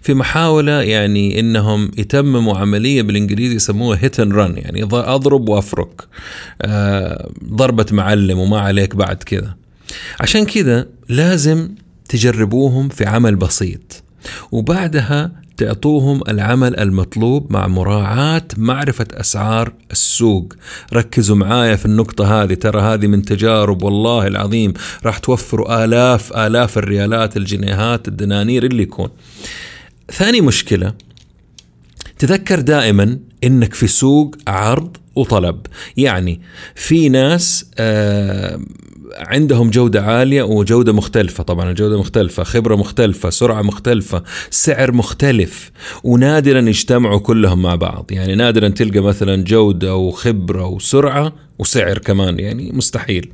في 0.00 0.14
محاولة 0.14 0.82
يعني 0.82 1.40
إنهم 1.40 1.90
يتمموا 1.98 2.58
عملية 2.58 3.02
بالإنجليزي 3.02 3.54
يسموها 3.54 3.98
هيت 4.02 4.20
اند 4.20 4.32
رن 4.32 4.56
يعني 4.56 4.82
أضرب 4.92 5.48
وأفرك. 5.48 6.02
آه 6.62 7.30
ضربة 7.44 7.86
معلم 7.92 8.38
وما 8.38 8.60
عليك 8.60 8.96
بعد 8.96 9.16
كذا. 9.16 9.56
عشان 10.20 10.44
كذا 10.44 10.86
لازم 11.08 11.68
تجربوهم 12.08 12.88
في 12.88 13.04
عمل 13.04 13.36
بسيط. 13.36 14.02
وبعدها 14.52 15.32
تعطوهم 15.60 16.20
العمل 16.28 16.80
المطلوب 16.80 17.52
مع 17.52 17.66
مراعاة 17.66 18.42
معرفة 18.56 19.06
أسعار 19.14 19.72
السوق. 19.90 20.54
ركزوا 20.92 21.36
معايا 21.36 21.76
في 21.76 21.86
النقطة 21.86 22.42
هذه. 22.42 22.54
ترى 22.54 22.80
هذه 22.80 23.06
من 23.06 23.22
تجارب 23.22 23.82
والله 23.82 24.26
العظيم 24.26 24.72
راح 25.04 25.18
توفروا 25.18 25.84
آلاف 25.84 26.32
آلاف 26.36 26.78
الريالات 26.78 27.36
الجنيهات 27.36 28.08
الدنانير 28.08 28.64
اللي 28.64 28.82
يكون. 28.82 29.08
ثاني 30.12 30.40
مشكلة 30.40 30.94
تذكر 32.18 32.60
دائما 32.60 33.18
إنك 33.44 33.74
في 33.74 33.86
سوق 33.86 34.36
عرض 34.48 34.96
وطلب. 35.14 35.66
يعني 35.96 36.40
في 36.74 37.08
ناس 37.08 37.66
آه 37.78 38.60
عندهم 39.16 39.70
جودة 39.70 40.02
عالية 40.02 40.42
وجودة 40.42 40.92
مختلفة. 40.92 41.42
طبعا 41.42 41.70
الجودة 41.70 41.98
مختلفة 41.98 42.42
خبرة 42.42 42.76
مختلفة 42.76 43.30
سرعة 43.30 43.62
مختلفة 43.62 44.22
سعر 44.50 44.92
مختلف 44.92 45.70
ونادرا 46.04 46.60
يجتمعوا 46.60 47.18
كلهم 47.18 47.62
مع 47.62 47.74
بعض. 47.74 48.06
يعني 48.10 48.34
نادرا 48.34 48.68
تلقى 48.68 49.00
مثلا 49.00 49.44
جودة 49.44 49.96
وخبرة 49.96 50.66
وسرعة 50.66 51.32
وسعر 51.58 51.98
كمان 51.98 52.38
يعني 52.38 52.72
مستحيل. 52.72 53.32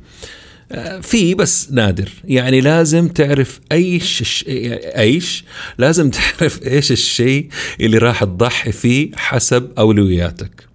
آه، 0.71 0.99
في 0.99 1.35
بس 1.35 1.71
نادر. 1.71 2.09
يعني 2.25 2.61
لازم 2.61 3.07
تعرف 3.07 3.59
أيش 3.71 4.45
أيش؟ 4.47 5.45
لازم 5.77 6.09
تعرف 6.39 6.67
إيش 6.67 6.91
الشيء 6.91 7.47
اللي 7.81 7.97
راح 7.97 8.23
تضحي 8.23 8.71
فيه 8.71 9.11
حسب 9.15 9.71
أولوياتك. 9.77 10.67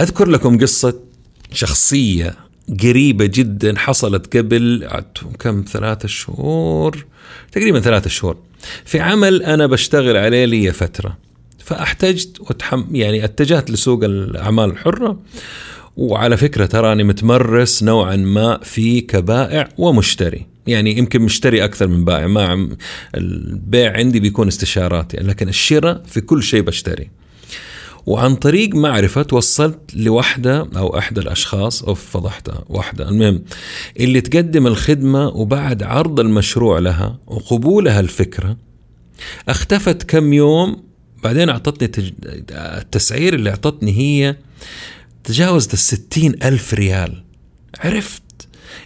أذكر 0.00 0.28
لكم 0.28 0.58
قصة 0.58 0.94
شخصية 1.52 2.45
قريبة 2.82 3.26
جدا 3.26 3.78
حصلت 3.78 4.36
قبل 4.36 4.88
كم 5.38 5.64
ثلاثة 5.68 6.08
شهور؟ 6.08 7.06
تقريبا 7.52 7.80
ثلاثة 7.80 8.10
شهور. 8.10 8.36
في 8.84 9.00
عمل 9.00 9.42
أنا 9.42 9.66
بشتغل 9.66 10.16
عليه 10.16 10.44
لي 10.44 10.72
فترة. 10.72 11.18
فأحتجت 11.64 12.40
وتحم 12.40 12.84
يعني 12.96 13.24
اتجهت 13.24 13.70
لسوق 13.70 14.04
الأعمال 14.04 14.70
الحرة. 14.70 15.20
وعلى 15.96 16.36
فكرة 16.36 16.66
تراني 16.66 17.04
متمرس 17.04 17.82
نوعا 17.82 18.16
ما 18.16 18.58
في 18.62 19.00
كبائع 19.00 19.68
ومشتري. 19.78 20.46
يعني 20.66 20.98
يمكن 20.98 21.22
مشتري 21.22 21.64
أكثر 21.64 21.86
من 21.86 22.04
بائع. 22.04 22.26
ما 22.26 22.68
البيع 23.14 23.96
عندي 23.96 24.20
بيكون 24.20 24.48
استشارات 24.48 25.14
يعني 25.14 25.28
لكن 25.28 25.48
الشراء 25.48 26.02
في 26.06 26.20
كل 26.20 26.42
شيء 26.42 26.62
بشتري. 26.62 27.10
وعن 28.06 28.34
طريق 28.34 28.74
معرفة 28.74 29.22
توصلت 29.22 29.80
لوحدة 29.94 30.68
أو 30.76 30.98
أحد 30.98 31.18
الأشخاص 31.18 31.82
أوف 31.82 32.10
فضحتها 32.10 32.64
واحدة. 32.68 33.08
المهم 33.08 33.42
اللي 34.00 34.20
تقدم 34.20 34.66
الخدمة 34.66 35.28
وبعد 35.28 35.82
عرض 35.82 36.20
المشروع 36.20 36.78
لها 36.78 37.18
وقبولها 37.26 38.00
الفكرة 38.00 38.56
اختفت 39.48 40.02
كم 40.02 40.32
يوم 40.32 40.82
بعدين 41.24 41.48
أعطتني 41.48 41.88
تج... 41.88 42.12
التسعير 42.52 43.34
اللي 43.34 43.50
أعطتني 43.50 43.92
هي 43.92 44.36
تجاوزت 45.24 45.72
الستين 45.72 46.34
ألف 46.42 46.74
ريال. 46.74 47.24
عرفت 47.78 48.22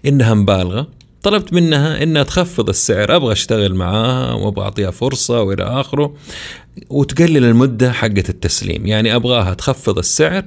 إنها 0.06 0.34
مبالغة. 0.34 0.88
طلبت 1.22 1.52
منها 1.52 2.02
إنها 2.02 2.22
تخفض 2.22 2.68
السعر. 2.68 3.16
أبغى 3.16 3.32
أشتغل 3.32 3.74
معاها 3.74 4.32
وأبغى 4.32 4.64
أعطيها 4.64 4.90
فرصة 4.90 5.42
وإلى 5.42 5.62
آخره. 5.62 6.14
وتقلل 6.90 7.44
المدة 7.44 7.92
حقه 7.92 8.24
التسليم. 8.28 8.86
يعني 8.86 9.14
أبغاها 9.16 9.54
تخفض 9.54 9.98
السعر 9.98 10.44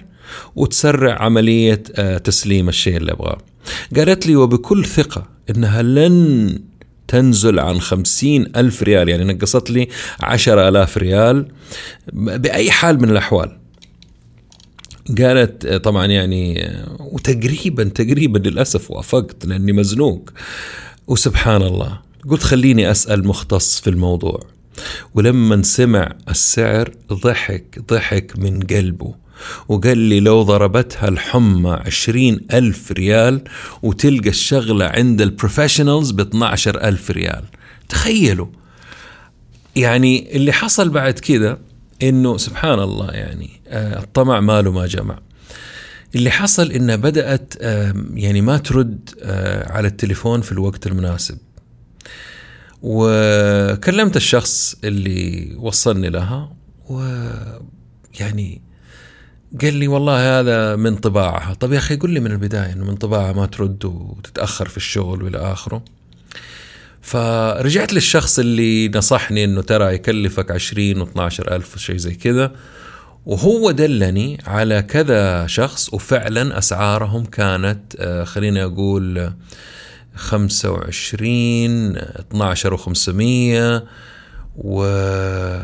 وتسرع 0.56 1.22
عملية 1.22 1.84
آه، 1.96 2.18
تسليم 2.18 2.70
الشيء 2.70 2.98
اللي 2.98 3.12
أبغاه. 3.12 3.38
قالت 3.96 4.28
لي 4.28 4.36
وبكل 4.36 4.86
ثقة 4.86 5.28
إنها 5.50 5.82
لن 5.82 6.60
تنزل 7.08 7.60
عن 7.60 7.82
خمسين 7.82 8.52
ألف 8.56 8.84
ريال. 8.84 9.10
يعني 9.10 9.34
نقصت 9.34 9.70
لي 9.70 9.88
عشر 10.20 10.68
ألاف 10.68 10.98
ريال. 10.98 11.48
بأي 12.14 12.72
حال 12.72 13.02
من 13.02 13.10
الأحوال. 13.10 13.62
قالت 15.18 15.68
طبعا 15.68 16.06
يعني 16.06 16.70
وتقريبا 17.00 17.84
تقريبا 17.84 18.38
للأسف 18.38 18.92
وافقت 18.92 19.46
لأني 19.46 19.74
مزنوق. 19.74 20.30
وسبحان 21.08 21.62
الله 21.62 22.00
قلت 22.30 22.44
خليني 22.44 22.92
أسأل 22.92 23.28
مختص 23.28 23.82
في 23.82 23.89
الموضوع. 23.89 24.39
ولما 25.16 25.62
سمع 25.62 26.12
السعر 26.30 26.92
ضحك 27.13 27.80
ضحك 27.89 28.39
من 28.39 28.60
قلبه. 28.60 29.16
وقال 29.68 29.98
لي 29.98 30.20
لو 30.20 30.44
ضربتها 30.44 31.08
الحمى 31.10 31.70
عشرين 31.70 32.39
ألف 32.54 32.92
ريال 32.92 33.42
وتلقى 33.82 34.30
الشغلة 34.30 34.86
عند 34.86 35.22
ال 35.22 35.28
professionals 35.28 36.12
ب 36.12 36.44
ألف 36.68 37.12
ريال. 37.12 37.44
تخيلوا. 37.89 38.48
يعني 39.76 40.36
اللي 40.36 40.52
حصل 40.52 40.89
بعد 40.89 41.20
كده 41.20 41.58
إنه 42.10 42.38
سبحان 42.38 42.80
الله 42.80 43.12
يعني 43.12 43.62
آه، 43.68 44.00
الطمع 44.00 44.39
ماله 44.39 44.72
ما 44.72 44.86
جمع. 44.88 45.20
اللي 46.16 46.30
حصل 46.30 46.72
انها 46.72 46.96
بدأت 46.96 47.54
يعني 48.13 48.42
ما 48.42 48.58
ترد 48.58 49.10
آه، 49.22 49.72
على 49.72 49.88
التليفون 49.88 50.42
في 50.42 50.52
الوقت 50.52 50.88
المناسب. 50.88 51.38
وكلمت 52.82 54.16
الشخص 54.16 54.76
اللي 54.84 55.56
وصلني 55.60 56.10
لها 56.10 56.54
ويعني 56.89 58.62
قال 59.62 59.74
لي 59.74 59.88
والله 59.88 60.39
هذا 60.39 60.76
من 60.76 60.96
طباعها. 60.96 61.54
طب 61.54 61.74
يا 61.74 61.78
أخي 61.78 61.96
قل 61.96 62.10
لي 62.10 62.20
من 62.20 62.32
البداية 62.32 62.74
إنه 62.74 62.86
من 62.86 62.96
طباعها 62.96 63.34
ما 63.34 63.46
ترد 63.46 63.86
وتتأخر 63.86 64.68
في 64.68 64.78
الشغل 64.78 65.24
وإلى 65.24 65.38
آخره. 65.38 65.84
فرجعت 67.04 67.94
للشخص 67.94 68.39
اللي 68.39 68.89
نصحني 68.89 69.44
إنه 69.44 69.62
ترى 69.62 69.94
يكلفك 69.94 70.52
20 70.52 71.02
و 71.02 71.04
12 71.04 71.56
ألف 71.56 71.78
شيء 71.78 71.98
زي 71.98 72.16
كذا 72.16 72.52
وهو 73.26 73.72
دلني 73.72 74.38
على 74.48 74.82
كذا 74.82 75.48
شخص 75.48 75.94
وفعلا 75.94 76.58
أسعارهم 76.58 77.26
كانت 77.26 77.96
آه، 78.00 78.24
خليني 78.24 78.63
أقول 78.63 79.34
25 80.16 81.98
12 81.98 82.78
و500 82.78 83.84
و... 84.56 84.84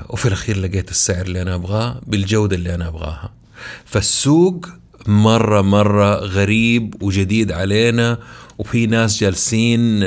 وفي 0.10 0.26
الأخير 0.26 0.58
لقيت 0.58 0.92
السعر 0.92 1.26
اللي 1.26 1.42
أنا 1.42 1.56
أبغاه 1.56 2.02
بالجودة 2.08 2.56
اللي 2.56 2.76
أنا 2.76 2.88
أبغاها. 2.88 3.34
فالسوق 3.86 4.66
مرة 5.08 5.62
مرة 5.62 6.16
غريب 6.16 7.04
وجديد 7.04 7.52
علينا 7.52 8.18
وفي 8.58 8.86
ناس 8.86 9.20
جالسين 9.20 10.04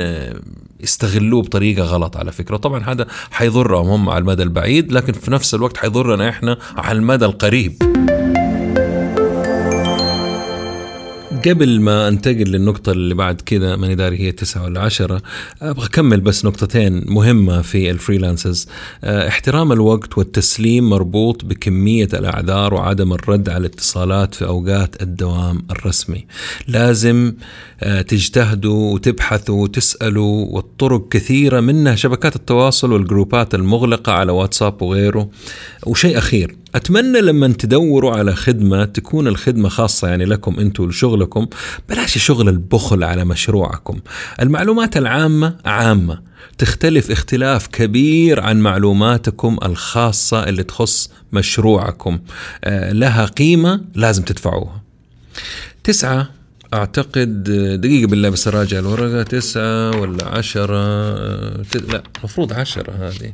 يستغلوه 0.83 1.41
بطريقة 1.41 1.83
غلط 1.83 2.17
على 2.17 2.31
فكرة. 2.31 2.57
طبعا 2.57 2.83
هذا 2.83 3.07
حيضرهم 3.31 3.89
هم 3.89 4.09
على 4.09 4.17
المدى 4.21 4.43
البعيد 4.43 4.91
لكن 4.91 5.13
في 5.13 5.31
نفس 5.31 5.53
الوقت 5.55 5.77
حيضرنا 5.77 6.29
إحنا 6.29 6.57
على 6.77 6.97
المدى 6.97 7.25
القريب. 7.25 7.73
قبل 11.47 11.81
ما 11.81 12.07
انتقل 12.07 12.43
للنقطة 12.43 12.91
اللي 12.91 13.15
بعد 13.15 13.41
كذا 13.41 13.75
ماني 13.75 13.95
داري 13.95 14.19
هي 14.19 14.31
تسعة 14.31 14.63
ولا 14.63 14.81
عشرة 14.81 15.21
أبغى 15.61 15.85
أكمل 15.85 16.21
بس 16.21 16.45
نقطتين 16.45 17.03
مهمة 17.07 17.61
في 17.61 17.91
الفريلانسرز. 17.91 18.67
آه 19.03 19.27
احترام 19.27 19.71
الوقت 19.71 20.17
والتسليم 20.17 20.89
مربوط 20.89 21.45
بكمية 21.45 22.07
الأعذار 22.13 22.73
وعدم 22.73 23.13
الرد 23.13 23.49
على 23.49 23.57
الاتصالات 23.57 24.35
في 24.35 24.45
أوقات 24.45 25.01
الدوام 25.01 25.65
الرسمي. 25.71 26.25
لازم 26.67 27.33
آه 27.81 28.01
تجتهدوا 28.01 28.93
وتبحثوا 28.93 29.63
وتسألوا 29.63 30.45
والطرق 30.49 31.07
كثيرة 31.07 31.59
منها 31.59 31.95
شبكات 31.95 32.35
التواصل 32.35 32.91
والجروبات 32.91 33.55
المغلقة 33.55 34.11
على 34.11 34.31
واتساب 34.31 34.81
وغيره. 34.81 35.29
وشيء 35.85 36.17
أخير 36.17 36.62
أتمنى 36.75 37.21
لما 37.21 37.47
تدوروا 37.47 38.11
على 38.11 38.35
خدمة 38.35 38.85
تكون 38.85 39.27
الخدمة 39.27 39.69
خاصة 39.69 40.07
يعني 40.07 40.25
لكم 40.25 40.59
أنتم 40.59 40.89
لشغلكم. 40.89 41.47
بلاش 41.89 42.17
شغل 42.17 42.49
البخل 42.49 43.03
على 43.03 43.25
مشروعكم. 43.25 43.99
المعلومات 44.41 44.97
العامة 44.97 45.57
عامة. 45.65 46.21
تختلف 46.57 47.11
اختلاف 47.11 47.67
كبير 47.67 48.39
عن 48.39 48.59
معلوماتكم 48.59 49.57
الخاصة 49.63 50.43
اللي 50.49 50.63
تخص 50.63 51.09
مشروعكم. 51.33 52.19
آه، 52.63 52.91
لها 52.91 53.25
قيمة 53.25 53.81
لازم 53.95 54.23
تدفعوها. 54.23 54.83
تسعة 55.83 56.29
أعتقد 56.73 57.43
دقيقة 57.81 58.07
بالله 58.07 58.29
بس 58.29 58.47
أراجع 58.47 58.79
الورقة 58.79 59.23
تسعة 59.23 59.99
ولا 59.99 60.25
عشرة 60.25 61.03
لا 61.75 62.03
المفروض 62.19 62.53
عشرة 62.53 62.91
هذه. 62.91 63.33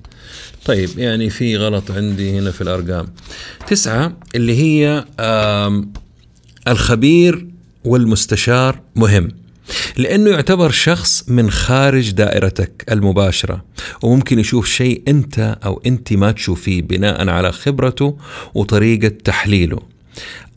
طيب 0.66 0.90
يعني 0.98 1.30
في 1.30 1.58
غلط 1.58 1.92
عندي 1.92 2.40
هنا 2.40 2.52
في 2.52 2.62
الأرقام. 2.62 3.08
تسعة 3.68 4.18
اللي 4.36 4.56
هي 4.56 5.06
الخبير 6.68 7.48
والمستشار 7.86 8.80
مهم 8.96 9.32
لأنه 9.98 10.30
يعتبر 10.30 10.72
شخص 10.72 11.30
من 11.30 11.52
خارج 11.52 12.12
دائرتك 12.12 12.86
المباشرة 12.92 13.66
وممكن 14.02 14.40
يشوف 14.40 14.68
شيء 14.68 15.04
أنت 15.08 15.58
أو 15.66 15.82
أنت 15.86 16.14
ما 16.14 16.32
تشوفيه 16.32 16.82
بناء 16.82 17.30
على 17.30 17.52
خبرته 17.52 18.18
وطريقة 18.54 19.08
تحليله. 19.08 19.80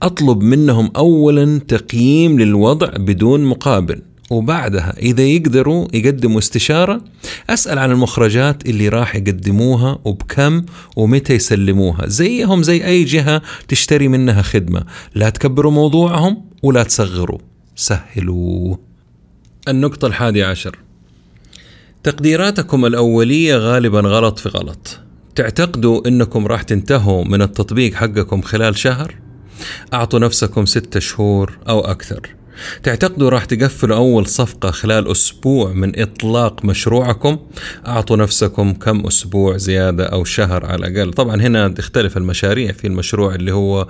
أطلب 0.03 0.43
منهم 0.43 0.91
اولا 0.97 1.59
تقييم 1.69 2.41
للوضع 2.41 2.89
بدون 2.89 3.45
مقابل 3.45 4.03
وبعدها 4.31 4.95
إذا 4.99 5.23
يقدروا 5.23 5.89
يقدموا 5.95 6.39
استشارة 6.39 7.05
أسأل 7.51 7.79
عن 7.79 7.91
المخرجات 7.91 8.67
اللي 8.67 8.89
راح 8.89 9.17
يقدموها 9.17 9.99
وبكم 10.05 10.65
ومتى 10.97 11.35
يسلموها. 11.35 12.07
زيهم 12.07 12.63
زي 12.63 12.87
أي 12.87 13.05
جهة 13.05 13.43
تشتري 13.69 14.09
منها 14.09 14.43
خدمة. 14.43 14.85
لا 15.15 15.31
تكبروا 15.31 15.73
موضوعهم 15.73 16.45
ولا 16.63 16.83
تصغروا. 16.83 17.39
سهلوا. 17.77 18.77
النقطة 19.69 20.07
الحادية 20.07 20.45
عشر. 20.47 20.79
تقديراتكم 22.03 22.87
الأولية 22.87 23.57
غالبا 23.57 24.01
غلط 24.01 24.39
في 24.39 24.49
غلط. 24.49 25.01
تعتقدوا 25.35 26.09
أنكم 26.09 26.47
راح 26.47 26.63
تنتهوا 26.63 27.25
من 27.25 27.43
التطبيق 27.43 27.95
حقكم 27.95 28.43
خلال 28.43 28.79
شهر؟ 28.79 29.15
أعطوا 29.95 30.19
نفسكم 30.19 30.67
ستة 30.67 31.01
شهور 31.01 31.59
أو 31.69 31.81
أكثر. 31.81 32.35
تعتقدوا 32.83 33.31
راح 33.31 33.45
تقفلوا 33.45 33.97
أول 33.97 34.27
صفقة 34.27 34.71
خلال 34.71 35.11
أسبوع 35.11 35.73
من 35.73 36.01
إطلاق 36.01 36.65
مشروعكم؟ 36.65 37.39
أعطوا 37.87 38.17
نفسكم 38.17 38.73
كم 38.73 39.07
أسبوع 39.07 39.57
زيادة 39.57 40.05
أو 40.05 40.25
شهر 40.25 40.67
على 40.67 40.87
الأقل. 40.87 41.13
طبعا 41.13 41.43
هنا 41.43 41.69
تختلف 41.69 42.17
المشاريع 42.17 42.73
في 42.73 42.87
المشروع 42.87 43.35
اللي 43.35 43.53
هو 43.53 43.89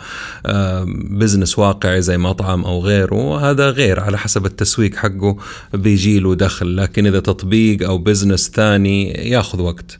business 1.11 1.59
واقعي 1.59 2.03
زي 2.03 2.19
مطعم 2.19 2.65
أو 2.65 2.81
غيره 2.81 3.15
وهذا 3.15 3.71
غير 3.71 4.01
على 4.01 4.19
حسب 4.19 4.47
التسويق 4.47 4.97
حقه 4.97 5.37
بيجي 5.75 6.21
له 6.21 6.35
دخل. 6.35 6.77
لكن 6.77 7.07
إذا 7.07 7.21
تطبيق 7.21 7.89
أو 7.89 7.99
business 7.99 8.51
ثاني 8.51 9.11
ياخذ 9.31 9.61
وقت. 9.61 9.99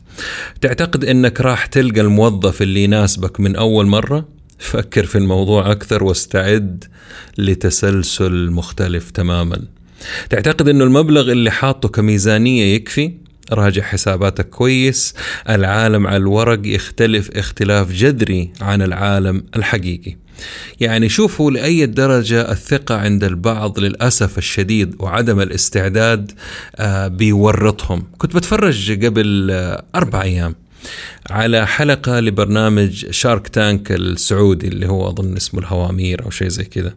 تعتقد 0.61 1.05
أنك 1.05 1.41
راح 1.41 1.65
تلقى 1.65 2.01
الموظف 2.01 2.61
اللي 2.61 2.83
يناسبك 2.83 3.39
من 3.39 3.55
أول 3.55 3.85
مرة؟ 3.85 4.32
فكر 4.59 5.05
في 5.05 5.17
الموضوع 5.17 5.71
أكثر 5.71 6.03
واستعد 6.03 6.83
لتسلسل 7.37 8.51
مختلف 8.51 9.11
تماما. 9.11 9.59
تعتقد 10.29 10.69
أنه 10.69 10.83
المبلغ 10.83 11.31
اللي 11.31 11.51
حاطه 11.51 11.89
كميزانية 11.89 12.75
يكفي؟ 12.75 13.13
راجع 13.51 13.83
حساباتك 13.83 14.49
كويس. 14.49 15.13
العالم 15.49 16.07
على 16.07 16.17
الورق 16.17 16.59
يختلف 16.65 17.29
اختلاف 17.37 17.91
جذري 17.91 18.51
عن 18.61 18.81
العالم 18.81 19.43
الحقيقي. 19.55 20.15
يعني 20.79 21.09
شوفوا 21.09 21.51
لأي 21.51 21.85
درجة 21.85 22.51
الثقة 22.51 22.95
عند 22.95 23.23
البعض 23.23 23.79
للأسف 23.79 24.37
الشديد 24.37 24.95
وعدم 24.99 25.41
الاستعداد 25.41 26.31
آه، 26.75 27.07
بيورطهم. 27.07 28.03
كنت 28.17 28.35
بتفرج 28.35 29.05
قبل 29.05 29.51
آه، 29.51 29.83
أربع 29.95 30.21
أيام. 30.21 30.55
على 31.29 31.67
حلقة 31.67 32.19
لبرنامج 32.19 33.11
شارك 33.11 33.47
تانك 33.47 33.91
السعودي 33.91 34.67
اللي 34.67 34.87
هو 34.87 35.09
أظن 35.09 35.35
اسمه 35.35 35.59
الهوامير 35.59 36.25
أو 36.25 36.29
شيء 36.29 36.47
زي 36.47 36.63
كذا. 36.63 36.93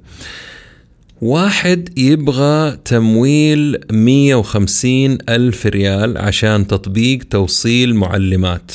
واحد 1.20 1.98
يبغى 1.98 2.76
تمويل 2.84 3.78
150 3.92 5.18
ألف 5.28 5.66
ريال 5.66 6.18
عشان 6.18 6.66
تطبيق 6.66 7.22
توصيل 7.30 7.94
معلمات. 7.94 8.72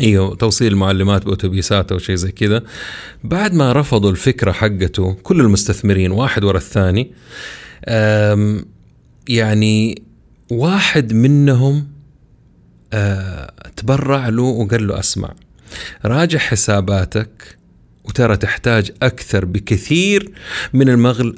إيوه 0.00 0.34
توصيل 0.34 0.76
معلمات 0.76 1.24
بأوتوبيسات 1.24 1.92
أو 1.92 1.98
شيء 1.98 2.14
زي 2.14 2.32
كذا. 2.32 2.62
بعد 3.24 3.54
ما 3.54 3.72
رفضوا 3.72 4.10
الفكرة 4.10 4.52
حقته 4.52 5.16
كل 5.22 5.40
المستثمرين 5.40 6.10
واحد 6.10 6.44
ورا 6.44 6.58
الثاني 6.58 7.10
يعني 9.28 10.02
واحد 10.50 11.12
منهم 11.12 11.88
تبرع 13.76 14.28
له 14.28 14.42
وقال 14.42 14.86
له 14.88 14.98
أسمع 14.98 15.34
راجع 16.04 16.38
حساباتك 16.38 17.60
وترى 18.04 18.36
تحتاج 18.36 18.90
أكثر 19.02 19.44
بكثير 19.44 20.30
من 20.72 20.88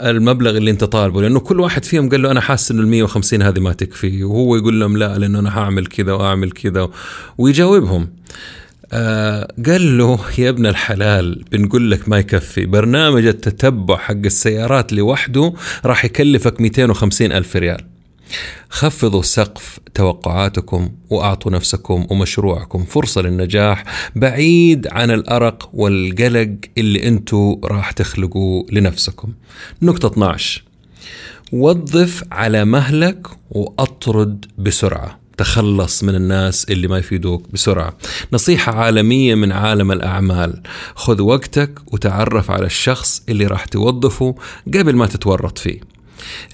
المبلغ 0.01 0.57
اللي 0.57 0.71
أنت 0.71 0.85
طالبه 0.85 1.23
لأنه 1.23 1.41
كل 1.41 1.61
واحد 1.61 1.85
فيهم 1.85 2.09
قال 2.09 2.23
له 2.23 2.31
أنا 2.31 2.41
حاسس 2.41 2.71
انه 2.71 2.81
ال 2.83 2.89
150 2.89 3.43
هذه 3.43 3.61
ما 3.61 3.73
تكفي 3.73 4.25
وهو 4.25 4.57
يقول 4.57 4.81
لهم 4.81 4.97
لا 4.97 5.19
لأنه 5.19 5.39
أنا 5.39 5.59
هعمل 5.59 5.87
كذا 5.87 6.13
وأعمل 6.13 6.51
كذا 6.51 6.89
ويجاوبهم. 7.39 8.09
آه 8.93 9.49
قال 9.67 9.99
له 9.99 10.21
يا 10.39 10.49
ابن 10.49 10.67
الحلال 10.67 11.45
بنقول 11.53 11.91
لك 11.91 12.09
ما 12.09 12.19
يكفي 12.19 12.67
برنامج 12.67 13.27
التتبع 13.27 13.97
حق 13.97 14.25
السيارات 14.25 14.93
لوحده 14.93 15.55
راح 15.85 16.05
يكلفك 16.05 16.61
250 16.61 17.33
ألف 17.33 17.57
ريال. 17.57 17.92
خفضوا 18.71 19.23
سقف 19.23 19.79
توقعاتكم 19.95 20.91
وأعطوا 21.11 21.53
نفسكم 21.53 22.07
ومشروعكم 22.11 22.85
فرصة 22.85 23.21
للنجاح 23.21 23.85
بعيد 24.17 24.87
عن 24.87 25.11
الأرق 25.11 25.71
والقلق 25.73 26.55
اللي 26.79 27.09
أنتم 27.09 27.61
راح 27.65 27.91
تخلقوه 27.91 28.67
لنفسكم. 28.73 29.33
نقطة 29.83 30.07
12 30.07 30.63
وظف 31.53 32.25
على 32.33 32.65
مهلك 32.65 33.27
وأطرد 33.51 34.45
بسرعة. 34.59 35.23
تخلص 35.37 36.05
من 36.05 36.15
الناس 36.15 36.65
اللي 36.71 36.89
ما 36.89 36.99
يفيدوك 36.99 37.53
بسرعة 37.53 37.97
نصيحة 38.33 38.75
عالمية 38.75 39.35
من 39.35 39.53
عالم 39.53 39.93
الأعمال 39.93 40.63
خذ 40.95 41.23
وقتك 41.23 41.79
وتعرف 41.93 42.51
على 42.51 42.67
الشخص 42.67 43.23
اللي 43.29 43.47
راح 43.47 43.65
توظفه 43.65 44.35
قبل 44.75 44.97
ما 44.97 45.07
تتورط 45.07 45.59
فيه 45.59 45.81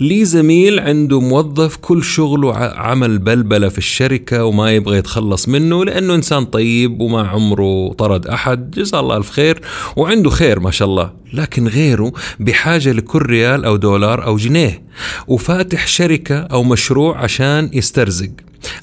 لي 0.00 0.24
زميل 0.24 0.80
عنده 0.80 1.20
موظف 1.20 1.76
كل 1.76 2.04
شغله 2.04 2.54
عمل 2.56 3.18
بلبلة 3.18 3.68
في 3.68 3.78
الشركة 3.78 4.44
وما 4.44 4.70
يبغى 4.72 4.98
يتخلص 4.98 5.48
منه 5.48 5.84
لأنه 5.84 6.14
إنسان 6.14 6.44
طيب 6.44 7.00
وما 7.00 7.28
عمره 7.28 7.92
طرد 7.92 8.26
أحد. 8.26 8.70
جزاه 8.70 9.00
الله 9.00 9.16
ألف 9.16 9.30
خير 9.30 9.60
وعنده 9.96 10.30
خير 10.30 10.60
ما 10.60 10.70
شاء 10.70 10.88
الله 10.88 11.12
لكن 11.32 11.68
غيره 11.68 12.12
بحاجة 12.40 12.92
لكل 12.92 13.22
ريال 13.22 13.64
أو 13.64 13.76
دولار 13.76 14.24
أو 14.24 14.36
جنيه. 14.36 14.82
وفاتح 15.26 15.86
شركة 15.86 16.38
أو 16.38 16.62
مشروع 16.62 17.18
عشان 17.18 17.70
يسترزق. 17.72 18.30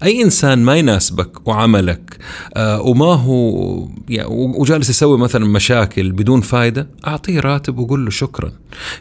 أي 0.04 0.22
إنسان 0.24 0.60
ما 0.60 0.76
يناسبك 0.76 1.48
وعملك 1.48 2.18
آه 2.58 2.82
وما 2.82 3.06
هو 3.06 3.88
يعني 4.10 4.30
وجالس 4.30 4.90
يسوي 4.90 5.18
مثلا 5.18 5.46
مشاكل 5.46 6.12
بدون 6.12 6.42
فايدة 6.42 6.88
أعطيه 7.08 7.40
راتب 7.40 7.78
وقول 7.80 8.06
له 8.06 8.12
شكرا. 8.12 8.52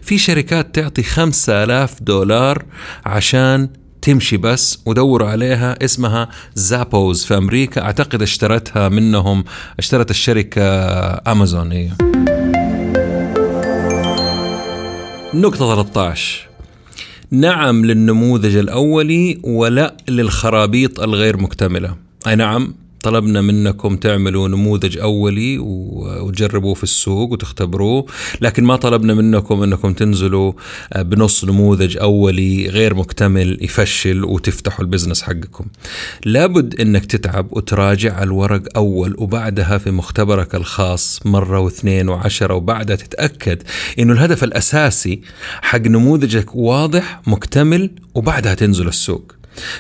في 0.02 0.18
شركات 0.18 0.74
تعطي 0.74 1.02
خمسة 1.02 1.64
آلاف 1.64 2.02
دولار 2.02 2.64
عشان 3.04 3.68
تمشي 4.02 4.37
بس 4.37 4.78
ودوروا 4.87 5.28
عليها 5.28 5.84
اسمها 5.84 6.28
زابوز 6.54 7.24
في 7.24 7.37
أمريكا. 7.37 7.82
أعتقد 7.82 8.22
اشترتها 8.22 8.88
منهم 8.88 9.44
اشترت 9.78 10.10
الشركة 10.10 10.62
أمازون 11.32 11.72
هي 11.72 11.90
نقطة 15.34 15.74
13 15.74 16.48
نعم 17.35 17.87
للنموذج 17.87 18.57
الأولي 18.57 19.38
ولا 19.42 19.97
للخرابيط 20.09 21.01
الغير 21.01 21.37
مكتملة. 21.37 21.97
أي 22.27 22.37
نعم. 22.37 22.75
طلبنا 23.05 23.40
منكم 23.40 23.97
تعملوا 23.97 24.49
نموذج 24.49 24.99
أولي 24.99 25.59
وتجربوه 25.59 26.75
في 26.75 26.83
السوق 26.83 27.33
وتختبروه 27.33 28.07
لكن 28.40 28.64
ما 28.64 28.77
طلبنا 28.77 29.14
منكم 29.14 29.62
إنكم 29.62 29.93
تنزلوا 29.93 30.53
آه، 30.93 31.03
بنص 31.03 31.45
نموذج 31.45 31.97
أولي 31.97 32.69
غير 32.69 32.95
مكتمل 32.95 33.59
يفشل 33.61 34.25
وتفتحوا 34.25 34.85
البزنس 34.85 35.23
حقكم. 35.23 35.67
لابد 36.25 36.81
إنك 36.81 37.05
تتعب 37.07 37.47
وتراجع 37.51 38.23
الورق 38.23 38.62
أول 38.77 39.14
وبعدها 39.19 39.79
في 39.79 39.90
مختبرك 39.90 40.55
الخاص 40.55 41.21
مرة 41.25 41.59
واثنين 41.59 42.09
وعشرة 42.09 42.55
وبعدها 42.55 42.97
تتأكد 42.97 43.62
إنه 43.99 44.12
الهدف 44.12 44.45
الأساسي 44.45 45.21
حق 45.62 45.87
نموذجك 45.87 46.55
واضح 46.55 47.21
مكتمل 47.27 47.90
وبعدها 48.14 48.55
تنزل 48.55 48.88
السوق. 48.88 49.35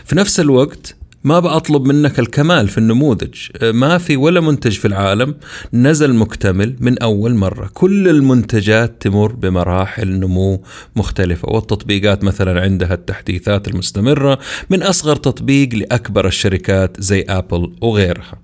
في 0.04 0.16
نفس 0.16 0.40
الوقت 0.40 0.96
ما 1.24 1.40
بأطلب 1.40 1.86
منك 1.86 2.18
الكمال 2.18 2.68
في 2.68 2.78
النموذج. 2.78 3.34
ما 3.62 3.98
في 3.98 4.16
ولا 4.16 4.40
منتج 4.40 4.72
في 4.72 4.84
العالم 4.84 5.34
نزل 5.72 6.14
مكتمل 6.14 6.76
من 6.80 6.98
أول 6.98 7.34
مرة. 7.34 7.70
كل 7.74 8.08
المنتجات 8.08 9.02
تمر 9.02 9.32
بمراحل 9.32 10.08
نمو 10.08 10.62
مختلفة 10.96 11.48
والتطبيقات 11.48 12.24
مثلا 12.24 12.60
عندها 12.60 12.94
التحديثات 12.94 13.68
المستمرة 13.68 14.38
من 14.70 14.82
أصغر 14.82 15.16
تطبيق 15.16 15.74
لأكبر 15.74 16.26
الشركات 16.26 17.00
زي 17.00 17.24
أبل 17.28 17.72
وغيرها. 17.80 18.38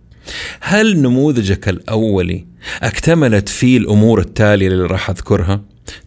هل 0.61 1.03
نموذجك 1.03 1.69
الأولي 1.69 2.47
اكتملت 2.83 3.49
فيه 3.49 3.79
الأمور 3.79 4.21
التالية 4.21 4.69
اللي 4.69 4.87
راح 4.87 5.11
أذكرها؟ 5.11 5.61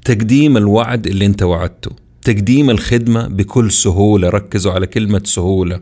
تقديم 0.06 0.58
الوعد 0.58 1.08
اللي 1.08 1.26
أنت 1.26 1.44
وعدته. 1.44 2.03
تقديم 2.24 2.70
الخدمة 2.70 3.28
بكل 3.28 3.72
سهولة 3.72 4.30
ركزوا 4.30 4.72
على 4.72 4.88
كلمة 4.88 5.22
سهولة. 5.26 5.80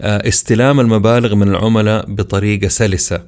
آه، 0.00 0.28
استلام 0.28 0.80
المبالغ 0.80 1.34
من 1.34 1.48
العملاء 1.48 2.06
بطريقة 2.08 2.68
سلسة. 2.68 3.22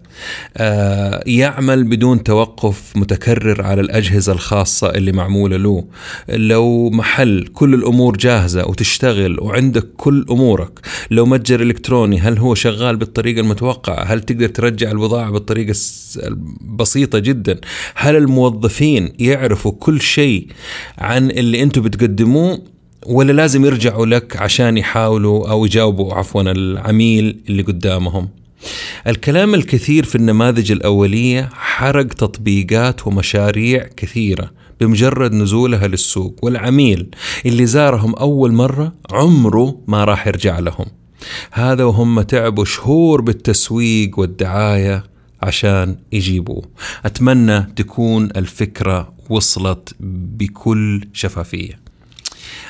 آه، 0.56 1.22
يعمل 1.26 1.84
بدون 1.84 2.22
توقف 2.22 2.96
متكرر 2.96 3.62
على 3.62 3.80
الأجهزة 3.80 4.32
الخاصة 4.32 4.90
اللي 4.90 5.12
معمولة 5.12 5.56
له. 5.56 5.84
لو 6.28 6.90
محل 6.90 7.46
كل 7.52 7.74
الأمور 7.74 8.16
جاهزة 8.16 8.68
وتشتغل 8.68 9.40
وعندك 9.40 9.88
كل 9.96 10.26
أمورك 10.30 10.80
لو 11.10 11.26
متجر 11.26 11.62
إلكتروني 11.62 12.18
هل 12.18 12.38
هو 12.38 12.54
شغال 12.54 12.96
بالطريقة 12.96 13.40
المتوقعة؟ 13.40 14.04
هل 14.04 14.20
تقدر 14.20 14.48
ترجع 14.48 14.90
البضاعة 14.90 15.30
بالطريقة 15.30 15.74
بسيطة 16.60 17.18
جدا؟ 17.18 17.60
هل 17.94 18.16
الموظفين 18.16 19.12
يعرفوا 19.18 19.72
كل 19.72 20.00
شيء 20.00 20.46
عن 20.98 21.30
اللي 21.30 21.62
أنتم 21.62 21.82
بتقدموه؟ 21.82 22.51
ولا 23.06 23.32
لازم 23.32 23.64
يرجعوا 23.64 24.06
لك 24.06 24.36
عشان 24.36 24.78
يحاولوا 24.78 25.50
أو 25.50 25.64
يجاوبوا 25.64 26.14
عفوا 26.14 26.42
العميل 26.42 27.42
اللي 27.48 27.62
قدامهم. 27.62 28.28
الكلام 29.06 29.54
الكثير 29.54 30.04
في 30.04 30.14
النماذج 30.14 30.72
الأولية 30.72 31.48
حرق 31.52 32.06
تطبيقات 32.06 33.06
ومشاريع 33.06 33.86
كثيرة 33.96 34.50
بمجرد 34.80 35.32
نزولها 35.32 35.86
للسوق 35.86 36.36
والعميل 36.42 37.08
اللي 37.46 37.66
زارهم 37.66 38.14
أول 38.14 38.52
مرة 38.52 38.92
عمره 39.12 39.80
ما 39.86 40.04
راح 40.04 40.26
يرجع 40.26 40.58
لهم. 40.58 40.86
هذا 41.52 41.84
وهم 41.84 42.22
تعبوا 42.22 42.64
شهور 42.64 43.20
بالتسويق 43.20 44.18
والدعاية 44.18 45.04
عشان 45.42 45.96
يجيبوه. 46.12 46.62
أتمنى 47.04 47.60
تكون 47.60 48.28
الفكرة 48.36 49.12
وصلت 49.30 49.94
بكل 50.00 51.04
شفافية. 51.12 51.81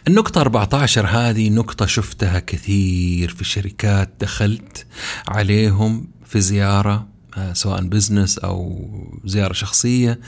النقطة 0.08 0.40
14 0.40 1.06
هذه 1.06 1.50
نقطة 1.50 1.86
شفتها 1.86 2.38
كثير 2.38 3.28
في 3.28 3.44
شركات 3.44 4.10
دخلت 4.20 4.86
عليهم 5.28 6.08
في 6.26 6.40
زيارة 6.40 7.06
آه، 7.36 7.52
سواء 7.52 7.82
بزنس 7.82 8.38
أو 8.38 8.88
زيارة 9.24 9.52
شخصية 9.52 10.20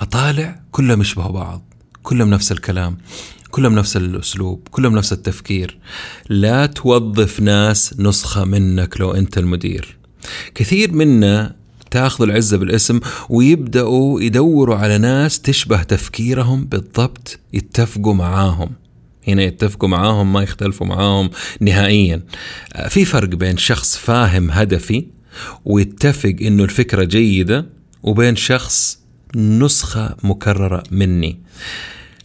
أطالع 0.00 0.60
كلهم 0.70 1.00
يشبهوا 1.00 1.32
بعض 1.32 1.62
كلهم 2.02 2.30
نفس 2.30 2.52
الكلام 2.52 2.98
كلهم 3.50 3.74
نفس 3.74 3.96
الأسلوب 3.96 4.68
كلهم 4.70 4.96
نفس 4.96 5.12
التفكير. 5.12 5.78
لا 6.28 6.66
توظف 6.66 7.40
ناس 7.40 7.94
نسخة 7.98 8.44
منك 8.44 9.00
لو 9.00 9.10
أنت 9.10 9.38
المدير. 9.38 9.96
كثير 10.54 10.92
منا 10.92 11.56
تاخذ 11.90 12.24
العزة 12.24 12.56
بالاسم 12.56 13.00
ويبدأوا 13.28 14.20
يدوروا 14.20 14.76
على 14.76 14.98
ناس 14.98 15.40
تشبه 15.40 15.82
تفكيرهم 15.82 16.64
بالضبط 16.64 17.38
يتفقوا 17.52 18.14
معاهم. 18.14 18.81
هنا 19.28 19.42
يتفقوا 19.42 19.88
معاهم 19.88 20.32
ما 20.32 20.42
يختلفوا 20.42 20.86
معاهم 20.86 21.30
نهائيا. 21.60 22.22
في 22.88 23.04
فرق 23.04 23.28
بين 23.28 23.56
شخص 23.56 23.96
فاهم 23.96 24.50
هدفي 24.50 25.06
ويتفق 25.64 26.36
إنه 26.42 26.64
الفكرة 26.64 27.04
جيدة 27.04 27.66
وبين 28.02 28.36
شخص 28.36 28.98
نسخة 29.36 30.16
مكررة 30.22 30.82
مني. 30.90 31.40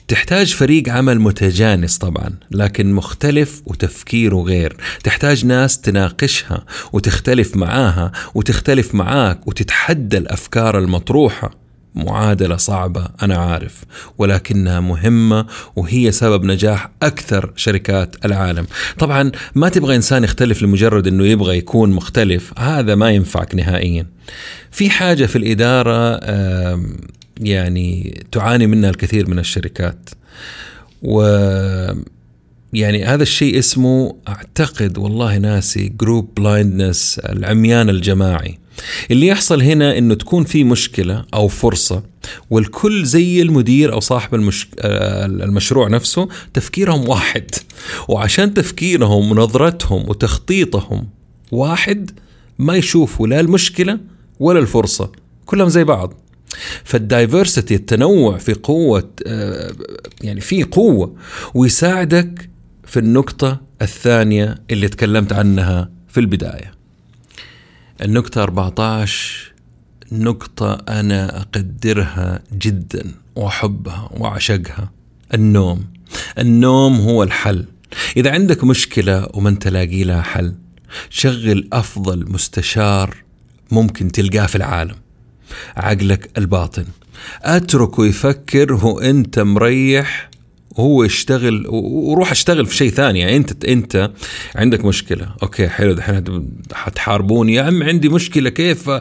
تحتاج 0.08 0.54
فريق 0.54 0.90
عمل 0.90 1.20
متجانس 1.20 1.98
طبعا 1.98 2.30
لكن 2.52 2.94
مختلف 2.94 3.62
وتفكيره 3.66 4.36
غير. 4.36 4.78
تحتاج 5.04 5.46
ناس 5.46 5.82
تناقشها 5.82 6.66
وتختلف 6.94 7.56
معاها 7.56 8.12
وتختلف 8.36 8.96
معاك 8.96 9.48
وتتحدى 9.48 10.18
الأفكار 10.18 10.80
المطروحة. 10.80 11.67
معادلة 11.96 12.58
صعبة 12.58 13.08
أنا 13.22 13.36
عارف 13.38 13.84
ولكنها 14.18 14.80
مهمة 14.80 15.46
وهي 15.76 16.12
سبب 16.12 16.46
نجاح 16.46 16.90
أكثر 17.02 17.52
شركات 17.56 18.26
العالم. 18.26 18.68
طبعا 19.00 19.32
ما 19.56 19.70
تبغى 19.70 19.96
إنسان 19.96 20.24
يختلف 20.24 20.62
لمجرد 20.62 21.08
أنه 21.08 21.26
يبغى 21.26 21.58
يكون 21.58 21.90
مختلف 21.92 22.60
هذا 22.60 22.96
ما 22.96 23.12
ينفعك 23.12 23.56
نهائيا. 23.56 24.06
في 24.72 24.90
حاجة 24.90 25.26
في 25.26 25.36
الإدارة 25.36 26.20
يعني 27.40 28.22
تعاني 28.32 28.68
منها 28.68 28.90
الكثير 28.90 29.30
من 29.30 29.40
الشركات. 29.40 30.10
و 31.02 31.22
يعني 32.74 33.06
هذا 33.06 33.24
الشيء 33.24 33.60
اسمه 33.60 34.16
أعتقد 34.28 34.98
والله 34.98 35.38
ناسي 35.38 35.94
group 36.00 36.36
blindness 36.36 37.20
العميان 37.20 37.90
الجماعي. 37.90 38.60
اللي 39.12 39.28
يحصل 39.28 39.62
هنا 39.62 39.98
إنه 39.98 40.14
تكون 40.14 40.44
في 40.44 40.64
مشكلة 40.64 41.26
أو 41.34 41.48
فرصة 41.48 42.04
والكل 42.50 43.06
زي 43.06 43.42
المدير 43.42 43.94
أو 43.94 44.00
صاحب 44.00 44.36
المش... 44.36 44.68
المشروع 44.84 45.88
نفسه 45.88 46.28
تفكيرهم 46.54 47.10
واحد 47.10 47.52
وعشان 48.08 48.54
تفكيرهم 48.54 49.32
ونظرتهم 49.32 50.10
وتخطيطهم 50.10 51.08
واحد 51.52 52.12
ما 52.60 52.76
يشوفوا 52.76 53.28
لا 53.28 53.40
المشكلة 53.40 54.00
ولا 54.40 54.60
الفرصة 54.60 55.12
كلهم 55.46 55.70
زي 55.70 55.84
بعض. 55.84 56.14
فالدايفرسيتي 56.84 57.76
التنوع 57.76 58.38
في 58.38 58.54
قوة 58.54 59.10
آه، 59.28 59.72
يعني 60.22 60.42
في 60.42 60.64
قوة 60.64 61.16
ويساعدك 61.54 62.50
في 62.86 63.00
النقطة 63.00 63.62
الثانية 63.82 64.56
اللي 64.72 64.88
تكلمت 64.88 65.34
عنها 65.34 65.90
في 66.08 66.20
البداية. 66.20 66.77
النقطة 68.02 68.44
14 68.44 69.54
نقطة 70.12 70.74
أنا 70.74 71.42
أقدرها 71.42 72.44
جدا 72.54 73.12
وأحبها 73.36 74.10
وأعشقها 74.14 74.92
النوم. 75.34 75.86
النوم 76.40 77.00
هو 77.00 77.24
الحل. 77.24 77.66
إذا 78.18 78.32
عندك 78.32 78.64
مشكلة 78.64 79.28
وما 79.34 79.50
أنت 79.50 79.68
لاقي 79.68 80.04
لها 80.04 80.22
حل 80.22 80.56
شغل 81.10 81.68
أفضل 81.74 82.32
مستشار 82.32 83.16
ممكن 83.72 84.12
تلقاه 84.12 84.46
في 84.46 84.56
العالم. 84.56 84.96
عقلك 85.78 86.38
الباطن. 86.38 86.86
أتركه 87.42 88.06
يفكر 88.06 88.74
وانت 88.74 89.40
مريح 89.40 90.30
هو 90.80 91.04
يشتغل 91.04 91.66
وروح 91.68 92.32
أشتغل 92.32 92.66
في 92.66 92.76
شيء 92.76 92.92
ثاني. 92.92 93.20
يعني 93.20 93.38
انت 93.38 93.66
أنت 93.66 94.12
عندك 94.56 94.86
مشكلة. 94.86 95.36
أوكي 95.44 95.68
حلو 95.70 95.94
دحين 95.94 96.50
حتحاربوني 96.74 97.54
يا 97.54 97.64
عم 97.64 97.84
عندي 97.84 98.10
مشكلة. 98.10 98.50
كيف؟ 98.50 98.92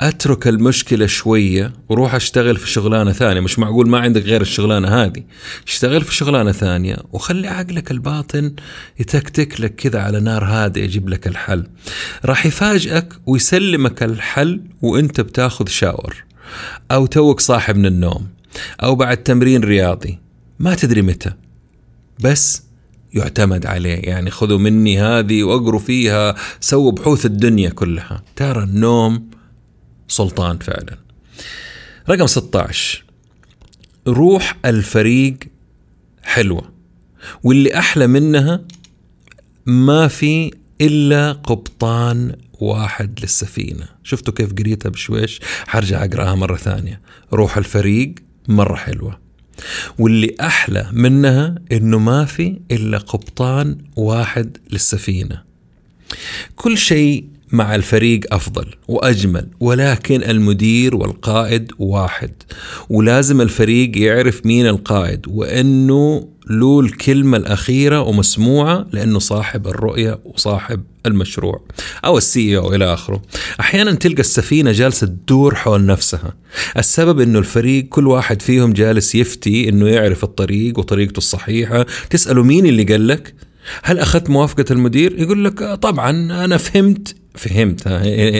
أترك 0.00 0.48
المشكلة 0.48 1.06
شوية 1.06 1.72
وروح 1.88 2.14
أشتغل 2.14 2.56
في 2.56 2.70
شغلانة 2.70 3.12
ثانية. 3.12 3.40
مش 3.40 3.58
معقول 3.58 3.88
ما 3.88 3.98
عندك 3.98 4.22
غير 4.22 4.40
الشغلانة 4.40 4.88
هذه. 4.88 5.22
اشتغل 5.66 6.04
في 6.04 6.14
شغلانة 6.14 6.52
ثانية 6.52 6.96
وخلي 7.12 7.48
عقلك 7.48 7.90
الباطن 7.90 8.54
يتكتك 9.00 9.60
لك 9.60 9.74
كذا 9.74 10.00
على 10.00 10.20
نار 10.20 10.44
هادئه 10.44 10.82
يجيب 10.82 11.08
لك 11.08 11.26
الحل. 11.26 11.66
راح 12.24 12.46
يفاجئك 12.46 13.08
ويسلمك 13.26 14.02
الحل 14.02 14.60
وأنت 14.82 15.20
بتاخذ 15.20 15.68
شاور 15.68 16.24
أو 16.90 17.06
توك 17.06 17.40
صاحي 17.40 17.72
من 17.72 17.86
النوم. 17.86 18.39
أو 18.82 18.94
بعد 18.94 19.16
تمرين 19.16 19.64
رياضي. 19.64 20.18
ما 20.58 20.74
تدري 20.74 21.02
متى. 21.02 21.32
بس 22.20 22.62
يعتمد 23.14 23.66
عليه. 23.66 23.98
يعني 23.98 24.30
خذوا 24.30 24.58
مني 24.58 25.00
هذه 25.00 25.42
وأقروا 25.42 25.80
فيها. 25.80 26.34
سووا 26.60 26.92
بحوث 26.92 27.26
الدنيا 27.26 27.70
كلها. 27.70 28.22
ترى 28.36 28.62
النوم 28.62 29.30
سلطان 30.08 30.58
فعلا. 30.58 30.98
رقم 32.08 32.26
16 32.26 33.04
روح 34.08 34.56
الفريق 34.64 35.38
حلوة. 36.22 36.72
واللي 37.42 37.78
أحلى 37.78 38.06
منها 38.06 38.64
ما 39.66 40.08
في 40.08 40.50
إلا 40.80 41.32
قبطان 41.32 42.36
واحد 42.60 43.20
للسفينة. 43.20 43.88
شفتوا 44.02 44.34
كيف 44.34 44.52
قريتها 44.52 44.88
بشويش؟ 44.88 45.40
حرجع 45.66 46.04
أقرأها 46.04 46.34
مرة 46.34 46.56
ثانية. 46.56 47.00
روح 47.32 47.56
الفريق 47.56 48.14
مرة 48.48 48.76
حلوة. 48.76 49.18
واللي 49.98 50.36
أحلى 50.40 50.90
منها 50.92 51.54
إنه 51.72 51.98
ما 51.98 52.24
في 52.24 52.60
إلا 52.70 52.98
قبطان 52.98 53.78
واحد 53.96 54.56
للسفينة. 54.70 55.42
كل 56.56 56.78
شيء 56.78 57.28
مع 57.52 57.74
الفريق 57.74 58.20
أفضل 58.34 58.66
وأجمل 58.88 59.48
ولكن 59.60 60.22
المدير 60.22 60.96
والقائد 60.96 61.72
واحد. 61.78 62.30
ولازم 62.88 63.40
الفريق 63.40 63.98
يعرف 63.98 64.46
مين 64.46 64.66
القائد 64.66 65.20
وإنه 65.28 66.28
له 66.50 66.80
الكلمة 66.80 67.36
الأخيرة 67.36 68.00
ومسموعة 68.00 68.86
لأنه 68.92 69.18
صاحب 69.18 69.66
الرؤية 69.66 70.18
وصاحب 70.24 70.82
المشروع 71.06 71.62
أو 72.04 72.18
السي 72.18 72.56
أو 72.56 72.74
إلى 72.74 72.94
آخره. 72.94 73.22
أحيانا 73.60 73.92
تلقى 73.92 74.20
السفينة 74.20 74.72
جالسة 74.72 75.06
تدور 75.06 75.54
حول 75.54 75.86
نفسها. 75.86 76.34
السبب 76.78 77.20
أنه 77.20 77.38
الفريق 77.38 77.88
كل 77.88 78.06
واحد 78.06 78.42
فيهم 78.42 78.72
جالس 78.72 79.14
يفتي 79.14 79.68
أنه 79.68 79.88
يعرف 79.88 80.24
الطريق 80.24 80.78
وطريقته 80.78 81.18
الصحيحة. 81.18 81.86
تسأله 82.10 82.42
مين 82.42 82.66
اللي 82.66 82.84
قال 82.84 83.08
لك؟ 83.08 83.34
هل 83.82 83.98
أخذت 83.98 84.30
موافقة 84.30 84.64
المدير؟ 84.70 85.20
يقول 85.20 85.44
لك 85.44 85.64
طبعا 85.64 86.10
أنا 86.44 86.56
فهمت 86.56 87.14
فهمت 87.34 87.88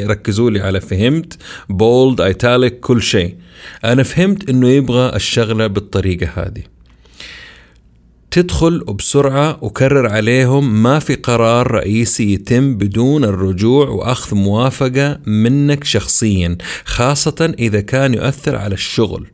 ركزوا 0.06 0.50
لي 0.50 0.60
على 0.60 0.80
فهمت 0.80 1.36
بولد 1.68 2.20
ايتاليك 2.20 2.80
كل 2.80 3.02
شيء. 3.02 3.36
أنا 3.84 4.02
فهمت 4.02 4.50
إنه 4.50 4.68
يبغى 4.68 5.16
الشغلة 5.16 5.66
بالطريقة 5.66 6.28
هذه. 6.34 6.62
تدخل 8.30 8.78
بسرعة 8.78 9.58
وكرر 9.64 10.08
عليهم 10.08 10.82
ما 10.82 10.98
في 10.98 11.14
قرار 11.14 11.70
رئيسي 11.70 12.32
يتم 12.32 12.74
بدون 12.74 13.24
الرجوع 13.24 13.88
وأخذ 13.88 14.36
موافقة 14.36 15.20
منك 15.26 15.84
شخصيا 15.84 16.58
خاصة 16.84 17.54
إذا 17.58 17.80
كان 17.80 18.14
يؤثر 18.14 18.56
على 18.56 18.74
الشغل. 18.74 19.26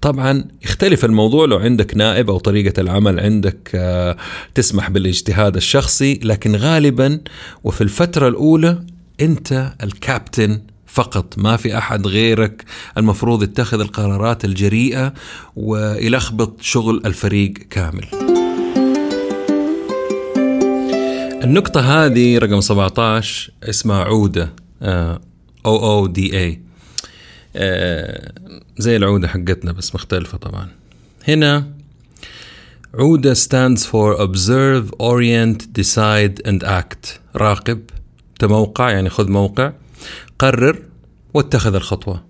طبعا 0.00 0.44
يختلف 0.64 1.04
الموضوع 1.04 1.46
لو 1.46 1.58
عندك 1.58 1.96
نائب 1.96 2.30
أو 2.30 2.38
طريقة 2.38 2.80
العمل 2.80 3.20
عندك 3.20 3.70
آه، 3.74 4.16
تسمح 4.54 4.90
بالاجتهاد 4.90 5.56
الشخصي 5.56 6.20
لكن 6.22 6.56
غالبا 6.56 7.20
وفي 7.64 7.80
الفترة 7.80 8.28
الأولى 8.28 8.93
أنت 9.20 9.72
الكابتن 9.82 10.60
فقط 10.86 11.38
ما 11.38 11.56
في 11.56 11.78
أحد 11.78 12.06
غيرك. 12.06 12.64
المفروض 12.98 13.42
يتخذ 13.42 13.80
القرارات 13.80 14.44
الجريئة 14.44 15.14
ويلخبط 15.56 16.62
شغل 16.62 17.02
الفريق 17.06 17.52
كامل. 17.52 18.06
النقطة 21.44 21.80
هذه 21.80 22.38
رقم 22.38 22.60
17 22.60 23.52
اسمها 23.62 24.04
عودة 24.04 24.52
أو 24.82 25.16
أو 25.66 26.06
دي 26.06 26.38
اي 26.38 26.60
زي 28.78 28.96
العودة 28.96 29.28
حقتنا 29.28 29.72
بس 29.72 29.94
مختلفة 29.94 30.38
طبعا. 30.38 30.68
هنا 31.28 31.70
عودة 32.94 33.34
stands 33.34 33.80
for 33.80 34.18
observe, 34.18 34.94
orient, 34.98 35.62
decide 35.80 36.48
and 36.48 36.64
act. 36.64 37.08
راقب. 37.36 37.80
تموقع 38.44 38.90
يعني 38.90 39.10
خذ 39.10 39.30
موقع 39.30 39.72
قرر 40.38 40.78
واتخذ 41.34 41.74
الخطوة. 41.74 42.24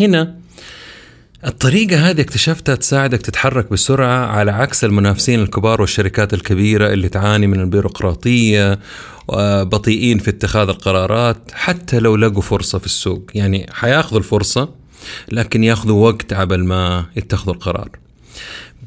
هنا 0.00 0.34
الطريقة 1.46 2.10
هذه 2.10 2.20
اكتشفتها 2.20 2.74
تساعدك 2.74 3.22
تتحرك 3.22 3.70
بسرعة 3.72 4.26
على 4.26 4.50
عكس 4.50 4.84
المنافسين 4.84 5.40
الكبار 5.40 5.80
والشركات 5.80 6.34
الكبيرة 6.34 6.92
اللي 6.92 7.08
تعاني 7.08 7.46
من 7.46 7.60
البيروقراطية 7.60 8.78
وبطيئين 9.28 10.18
في 10.18 10.30
اتخاذ 10.30 10.68
القرارات 10.68 11.50
حتى 11.52 11.98
لو 11.98 12.16
لقوا 12.16 12.42
فرصة 12.42 12.78
في 12.78 12.86
السوق. 12.86 13.30
يعني 13.34 13.66
حياخذوا 13.72 14.18
الفرصة 14.18 14.68
لكن 15.32 15.64
ياخذوا 15.64 16.10
وقت 16.10 16.32
عبل 16.32 16.64
ما 16.64 17.06
يتخذوا 17.16 17.54
القرار. 17.54 17.90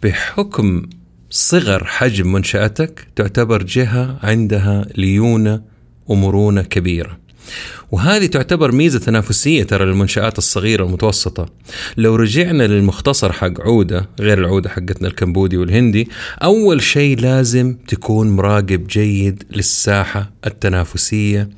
بحكم 0.03 0.89
صغر 1.29 1.83
حجم 1.83 2.31
منشأتك 2.31 3.07
تعتبر 3.15 3.63
جهة 3.63 4.19
عندها 4.23 4.85
ليونة 4.95 5.70
ومرونة 6.11 6.61
كبيرة. 6.61 7.17
وهذه 7.91 8.25
تعتبر 8.25 8.71
ميزة 8.71 8.99
تنافسية 8.99 9.63
ترى 9.63 9.85
للمنشآت 9.85 10.37
الصغيرة 10.37 10.83
والمتوسطة. 10.83 11.45
لو 11.97 12.15
رجعنا 12.15 12.63
للمختصر 12.63 13.31
حق 13.31 13.61
عودة 13.61 14.09
غير 14.19 14.39
العودة 14.39 14.69
حقتنا 14.69 15.07
الكمبودي 15.07 15.57
والهندي 15.57 16.09
أول 16.43 16.81
شيء 16.81 17.19
لازم 17.19 17.75
تكون 17.87 18.29
مراقب 18.29 18.87
جيد 18.87 19.43
للساحة 19.51 20.31
التنافسية 20.45 21.49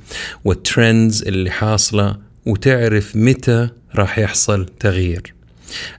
والترندز 0.46 1.24
اللي 1.24 1.52
حاصلة 1.52 2.18
وتعرف 2.46 3.16
متى 3.16 3.70
راح 3.96 4.20
يحصل 4.20 4.66
تغيير. 4.80 5.34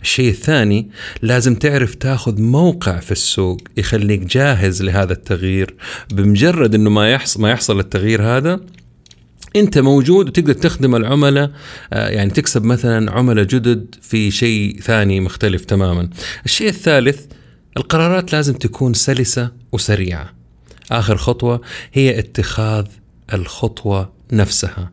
الشيء 0.02 0.30
الثاني 0.30 0.90
لازم 1.22 1.54
تعرف 1.54 1.94
تاخذ 1.94 2.40
موقع 2.40 3.00
في 3.00 3.12
السوق 3.12 3.60
يخليك 3.76 4.20
جاهز 4.20 4.82
لهذا 4.82 5.12
التغيير 5.12 5.74
بمجرد 6.10 6.74
إنه 6.74 6.90
ما 6.90 7.10
يحصل 7.10 7.40
ما 7.40 7.50
يحصل 7.50 7.80
التغيير 7.80 8.22
هذا 8.22 8.60
أنت 9.56 9.78
موجود 9.78 10.28
وتقدر 10.28 10.52
تخدم 10.52 10.96
العملاء 10.96 11.50
آه، 11.92 12.08
يعني 12.08 12.30
تكسب 12.30 12.64
مثلا 12.64 13.12
عملاء 13.12 13.44
جدد 13.44 13.94
في 14.02 14.30
شيء 14.30 14.80
ثاني 14.80 15.20
مختلف 15.20 15.64
تماما. 15.64 16.10
الشيء 16.44 16.68
الثالث 16.68 17.26
القرارات 17.76 18.32
لازم 18.32 18.54
تكون 18.54 18.94
سلسة 18.94 19.50
وسريعة. 19.72 20.34
آخر 20.90 21.16
خطوة 21.16 21.60
هي 21.92 22.18
اتخاذ 22.18 22.86
الخطوة 23.34 24.12
نفسها. 24.36 24.90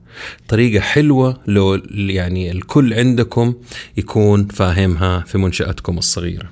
طريقة 0.47 0.81
حلوة 0.81 1.39
لو 1.47 1.81
يعني 1.91 2.51
الكل 2.51 2.93
عندكم 2.93 3.53
يكون 3.97 4.47
فاهمها 4.47 5.19
في 5.19 5.37
منشآتكم 5.37 5.97
الصغيرة. 5.97 6.49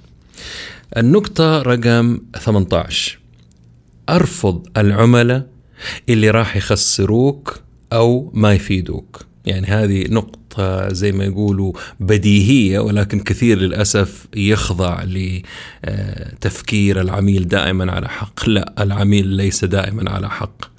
النقطة 0.97 1.61
رقم 1.61 2.19
18 2.39 3.19
أرفض 4.09 4.67
العملاء 4.77 5.47
اللي 6.09 6.29
راح 6.29 6.55
يخسروك 6.55 7.59
أو 7.93 8.31
ما 8.33 8.53
يفيدوك 8.53 9.25
يعني 9.45 9.67
هذه 9.67 10.05
نقطة 10.09 10.93
زي 10.93 11.11
ما 11.11 11.23
يقولوا 11.23 11.73
بديهية 11.99 12.79
ولكن 12.79 13.19
كثير 13.19 13.57
للأسف 13.57 14.27
يخضع 14.35 15.03
لتفكير 15.83 17.01
العميل 17.01 17.47
دائما 17.47 17.91
على 17.91 18.09
حق 18.09 18.49
لا 18.49 18.73
العميل 18.79 19.27
ليس 19.27 19.65
دائما 19.65 20.11
على 20.11 20.29
حق 20.29 20.78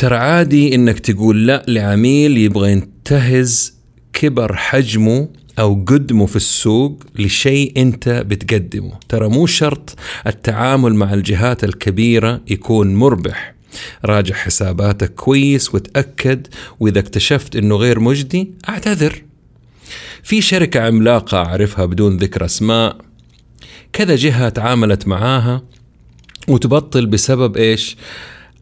ترى 0.00 0.16
عادي 0.16 0.74
إنك 0.74 0.98
تقول 0.98 1.46
لا 1.46 1.64
لعميل 1.68 2.38
يبغى 2.38 2.72
ينتهز 2.72 3.74
كبر 4.12 4.56
حجمه 4.56 5.28
أو 5.58 5.84
قدمه 5.86 6.26
في 6.26 6.36
السوق 6.36 7.02
لشيء 7.18 7.72
أنت 7.76 8.08
بتقدمه. 8.08 8.92
ترى 9.08 9.28
مو 9.28 9.46
شرط 9.46 9.96
التعامل 10.26 10.94
مع 10.94 11.14
الجهات 11.14 11.64
الكبيرة 11.64 12.40
يكون 12.50 12.94
مربح. 12.94 13.54
راجع 14.04 14.34
حساباتك 14.34 15.14
كويس 15.14 15.74
وتأكد 15.74 16.46
وإذا 16.80 16.98
اكتشفت 16.98 17.56
أنه 17.56 17.76
غير 17.76 18.00
مجدي 18.00 18.52
أعتذر. 18.68 19.22
في 20.22 20.40
شركة 20.40 20.80
عملاقة 20.80 21.38
أعرفها 21.38 21.84
بدون 21.84 22.16
ذكر 22.16 22.44
أسماء. 22.44 22.96
كذا 23.92 24.16
جهة 24.16 24.48
تعاملت 24.48 25.08
معاها 25.08 25.62
وتبطل 26.48 27.06
بسبب 27.06 27.56
إيش؟ 27.56 27.96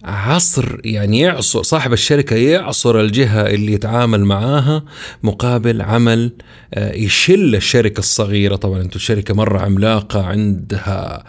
عصر 0.05 0.77
يعني 0.85 1.21
يعصر 1.21 1.63
صاحب 1.63 1.93
الشركة 1.93 2.37
يعصر 2.37 3.01
الجهة 3.01 3.41
اللي 3.47 3.73
يتعامل 3.73 4.25
معاها 4.25 4.85
مقابل 5.23 5.83
عمل 5.83 6.33
آه، 6.75 6.95
يشل 6.95 7.55
الشركة 7.55 7.99
الصغيرة. 7.99 8.57
طبعا 8.57 8.81
أنتم 8.81 8.99
شركة 8.99 9.35
مرة 9.35 9.59
عملاقة 9.59 10.27
عندها 10.27 11.25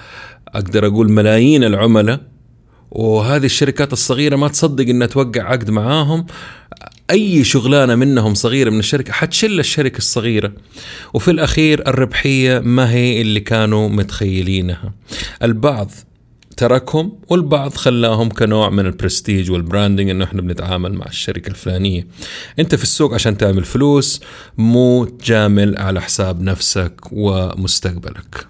أقدر 0.47 0.88
أقول 0.88 1.12
ملايين 1.12 1.63
العملاء 1.63 2.21
وهذه 2.91 3.45
الشركات 3.45 3.93
الصغيرة 3.93 4.36
ما 4.36 4.47
تصدق 4.47 4.89
إنها 4.89 5.08
توقع 5.08 5.41
عقد 5.41 5.71
معاهم. 5.71 6.25
أي 7.12 7.43
شغلانة 7.43 7.95
منهم 7.95 8.34
صغيرة 8.34 8.69
من 8.69 8.79
الشركة 8.79 9.13
حتشل 9.13 9.60
الشركة 9.60 9.97
الصغيرة. 9.97 10.51
وفي 11.13 11.32
الأخير 11.32 11.88
الربحية 11.88 12.60
ما 12.60 12.91
هي 12.91 13.21
اللي 13.21 13.39
كانوا 13.39 13.89
متخيلينها. 13.89 14.93
البعض 15.43 15.91
تركهم 16.60 17.12
والبعض 17.28 17.74
خلاهم 17.74 18.30
كنوع 18.30 18.69
من 18.69 18.86
ال 18.86 18.93
prestige 18.93 19.52
وال 19.52 19.63
branding 19.63 20.10
إنه 20.10 20.26
إحنا 20.26 20.41
بنتعامل 20.41 20.93
مع 20.93 21.06
الشركة 21.06 21.50
الفلانية. 21.50 22.08
أنت 22.60 22.76
في 22.76 22.84
السوق 22.84 23.13
عشان 23.13 23.38
تعمل 23.38 23.63
فلوس 23.63 24.22
مو 24.58 25.06
تجامل 25.06 25.78
على 25.78 26.02
حساب 26.02 26.41
نفسك 26.41 26.93
ومستقبلك. 27.12 28.48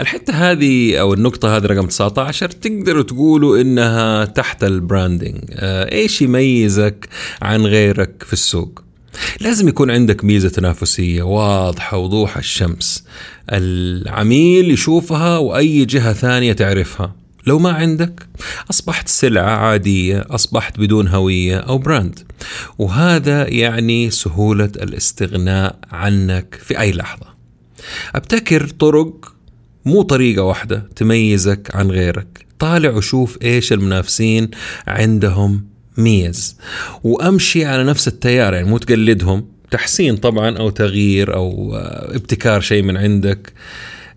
الحتة 0.00 0.32
هذه 0.32 0.96
أو 0.96 1.14
النقطة 1.14 1.56
هذه 1.56 1.66
رقم 1.66 1.86
19 1.86 2.50
تقدروا 2.50 3.02
تقولوا 3.02 3.60
إنها 3.60 4.24
تحت 4.24 4.64
ال 4.64 4.72
branding 4.72 5.38
آه، 5.52 5.92
إيش 5.92 6.22
يميزك 6.22 7.08
عن 7.42 7.66
غيرك 7.66 8.22
في 8.26 8.32
السوق؟ 8.32 8.82
لازم 9.40 9.68
يكون 9.68 9.90
عندك 9.90 10.24
ميزة 10.24 10.48
تنافسية 10.48 11.22
واضحة 11.22 11.96
وضوح 11.96 12.36
الشمس. 12.36 13.04
العميل 13.52 14.70
يشوفها 14.70 15.38
وأي 15.38 15.84
جهة 15.84 16.12
ثانية 16.12 16.52
تعرفها. 16.52 17.27
لو 17.48 17.58
ما 17.58 17.70
عندك 17.70 18.26
أصبحت 18.70 19.08
سلعة 19.08 19.56
عادية 19.56 20.26
أصبحت 20.30 20.80
بدون 20.80 21.08
هوية 21.08 21.56
أو 21.56 21.78
brand. 21.78 22.18
وهذا 22.78 23.48
يعني 23.48 24.10
سهولة 24.10 24.64
الاستغناء 24.64 25.78
عنك 25.92 26.58
في 26.62 26.80
أي 26.80 26.92
لحظة. 26.92 27.26
أبتكر 28.14 28.68
طرق 28.68 29.32
مو 29.84 30.02
طريقة 30.02 30.42
واحدة 30.42 30.88
تميزك 30.96 31.70
عن 31.74 31.90
غيرك. 31.90 32.46
طالع 32.58 32.90
وشوف 32.90 33.38
إيش 33.42 33.72
المنافسين 33.72 34.50
عندهم 34.86 35.66
ميز. 35.98 36.56
وأمشي 37.04 37.64
على 37.64 37.84
نفس 37.84 38.08
التيار 38.08 38.54
يعني 38.54 38.68
مو 38.68 38.78
تقلدهم. 38.78 39.46
تحسين 39.70 40.16
طبعا 40.16 40.58
أو 40.58 40.70
تغيير 40.70 41.34
أو 41.34 41.74
آه، 41.74 42.16
ابتكار 42.16 42.60
شيء 42.60 42.82
من 42.82 42.96
عندك. 42.96 43.52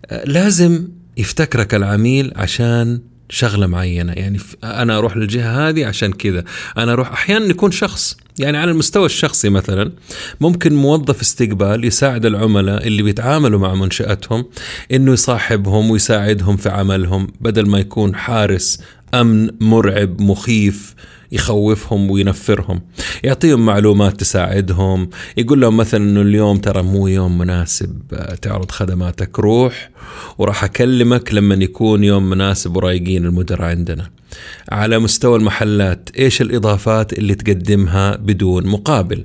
آه، 0.06 0.24
لازم 0.24 0.88
يفتكرك 1.16 1.74
العميل 1.74 2.32
عشان 2.36 3.00
شغلة 3.28 3.66
معينة. 3.66 4.12
يعني 4.12 4.38
أنا 4.64 4.98
أروح 4.98 5.16
للجهة 5.16 5.68
هذه 5.68 5.86
عشان 5.86 6.12
كذا. 6.12 6.44
أنا 6.78 6.92
أروح 6.92 7.12
أحيانا 7.12 7.44
يكون 7.44 7.70
شخص 7.70 8.16
يعني 8.38 8.58
على 8.58 8.70
المستوى 8.70 9.06
الشخصي 9.06 9.48
مثلا 9.48 9.92
ممكن 10.40 10.74
موظف 10.74 11.20
استقبال 11.20 11.84
يساعد 11.84 12.26
العملاء 12.26 12.86
اللي 12.86 13.02
بيتعاملوا 13.02 13.60
مع 13.60 13.74
منشأتهم 13.74 14.44
إنه 14.92 15.12
يصاحبهم 15.12 15.90
ويساعدهم 15.90 16.56
في 16.56 16.68
عملهم 16.68 17.32
بدل 17.40 17.68
ما 17.68 17.78
يكون 17.78 18.14
حارس 18.14 18.80
أمن 19.14 19.50
مرعب 19.60 20.20
مخيف 20.20 20.94
يخوفهم 21.32 22.10
وينفرهم 22.10 22.80
يعطيهم 23.24 23.66
معلومات 23.66 24.20
تساعدهم 24.20 25.10
يقول 25.36 25.60
لهم 25.60 25.76
مثلا 25.76 26.04
إنه 26.04 26.20
اليوم 26.20 26.56
ترى 26.58 26.82
مو 26.82 27.06
يوم 27.06 27.38
مناسب 27.38 28.02
آه، 28.12 28.34
تعرض 28.34 28.70
خدماتك 28.70 29.38
روح 29.38 29.90
وراح 30.38 30.64
أكلمك 30.64 31.34
لما 31.34 31.54
يكون 31.54 32.04
يوم 32.04 32.30
مناسب 32.30 32.76
ورايقين 32.76 33.26
المدراء 33.26 33.68
عندنا. 33.68 34.10
على 34.70 34.98
مستوى 34.98 35.38
المحلات 35.38 36.08
إيش 36.18 36.42
الإضافات 36.42 37.12
اللي 37.12 37.34
تقدمها 37.34 38.16
بدون 38.16 38.66
مقابل؟ 38.66 39.24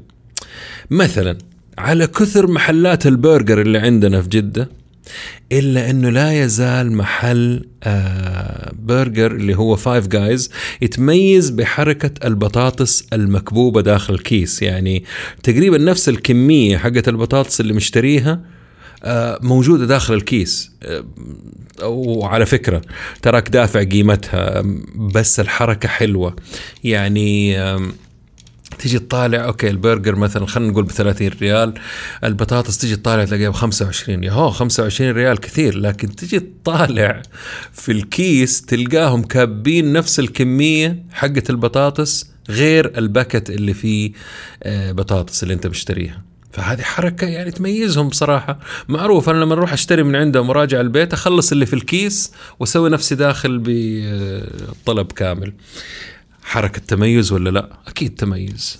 مثلا 0.91 1.37
على 1.77 2.07
كثر 2.07 2.47
محلات 2.47 3.07
البرجر 3.07 3.61
اللي 3.61 3.77
عندنا 3.77 4.21
في 4.21 4.29
جدة 4.29 4.69
إلا 5.51 5.89
إنه 5.89 6.09
لا 6.09 6.43
يزال 6.43 6.91
محل 6.91 7.65
آه 7.83 8.71
برجر 8.79 9.31
اللي 9.31 9.55
هو 9.55 9.75
Five 9.75 10.07
Guys 10.07 10.51
يتميز 10.81 11.49
بحركة 11.49 12.27
البطاطس 12.27 13.07
المكبوبة 13.13 13.81
داخل 13.81 14.13
الكيس. 14.13 14.61
يعني 14.61 15.03
تقريبا 15.43 15.77
نفس 15.77 16.09
الكمية 16.09 16.77
حقت 16.77 17.07
البطاطس 17.07 17.61
اللي 17.61 17.73
مشتريها 17.73 18.41
آه 19.03 19.39
موجودة 19.41 19.85
داخل 19.85 20.13
الكيس. 20.13 20.71
آه 20.83 21.03
وعلى 21.87 22.45
فكرة 22.45 22.81
تراك 23.21 23.49
دافع 23.49 23.83
قيمتها 23.83 24.63
بس 24.95 25.39
الحركة 25.39 25.89
حلوة. 25.89 26.35
يعني 26.83 27.57
تيجي 28.79 28.99
تطالع 28.99 29.45
okay 29.45 29.69
البرجر 29.69 30.15
مثلا 30.15 30.45
خلينا 30.45 30.71
نقول 30.71 30.83
ب 30.83 30.91
30 30.91 31.27
ريال 31.27 31.73
البطاطس 32.23 32.77
تيجي 32.77 32.95
تطالع 32.95 33.25
تلاقيها 33.25 33.49
ب 33.49 33.53
25 33.53 34.23
يا 34.23 34.31
هو 34.31 34.51
25 34.51 35.11
ريال 35.11 35.39
كثير 35.39 35.77
لكن 35.77 36.15
تيجي 36.15 36.39
تطالع 36.39 37.21
في 37.71 37.91
الكيس 37.91 38.61
تلقاهم 38.61 39.23
كابين 39.23 39.93
نفس 39.93 40.19
الكمية 40.19 41.03
حقت 41.11 41.49
البطاطس 41.49 42.29
غير 42.49 42.97
ال 42.97 43.05
packet 43.05 43.49
اللي 43.49 43.73
فيه 43.73 44.11
آه، 44.63 44.91
بطاطس 44.91 45.43
اللي 45.43 45.53
انت 45.53 45.67
مشتريها. 45.67 46.23
فهذه 46.51 46.81
حركة 46.81 47.27
يعني 47.27 47.51
تميزهم 47.51 48.09
بصراحة. 48.09 48.59
معروف 48.87 49.29
أنا 49.29 49.43
لما 49.43 49.53
أروح 49.53 49.73
أشتري 49.73 50.03
من 50.03 50.15
عندهم 50.15 50.49
وراجع 50.49 50.81
البيت 50.81 51.13
أخلص 51.13 51.51
اللي 51.51 51.65
في 51.65 51.73
الكيس 51.73 52.31
وأسوي 52.59 52.89
نفسي 52.89 53.15
داخل 53.15 53.63
بطلب 53.65 55.11
كامل. 55.11 55.53
حركة 56.47 56.81
تميز 56.87 57.31
ولا 57.31 57.49
لا؟ 57.49 57.69
أكيد 57.87 58.15
تميز. 58.15 58.79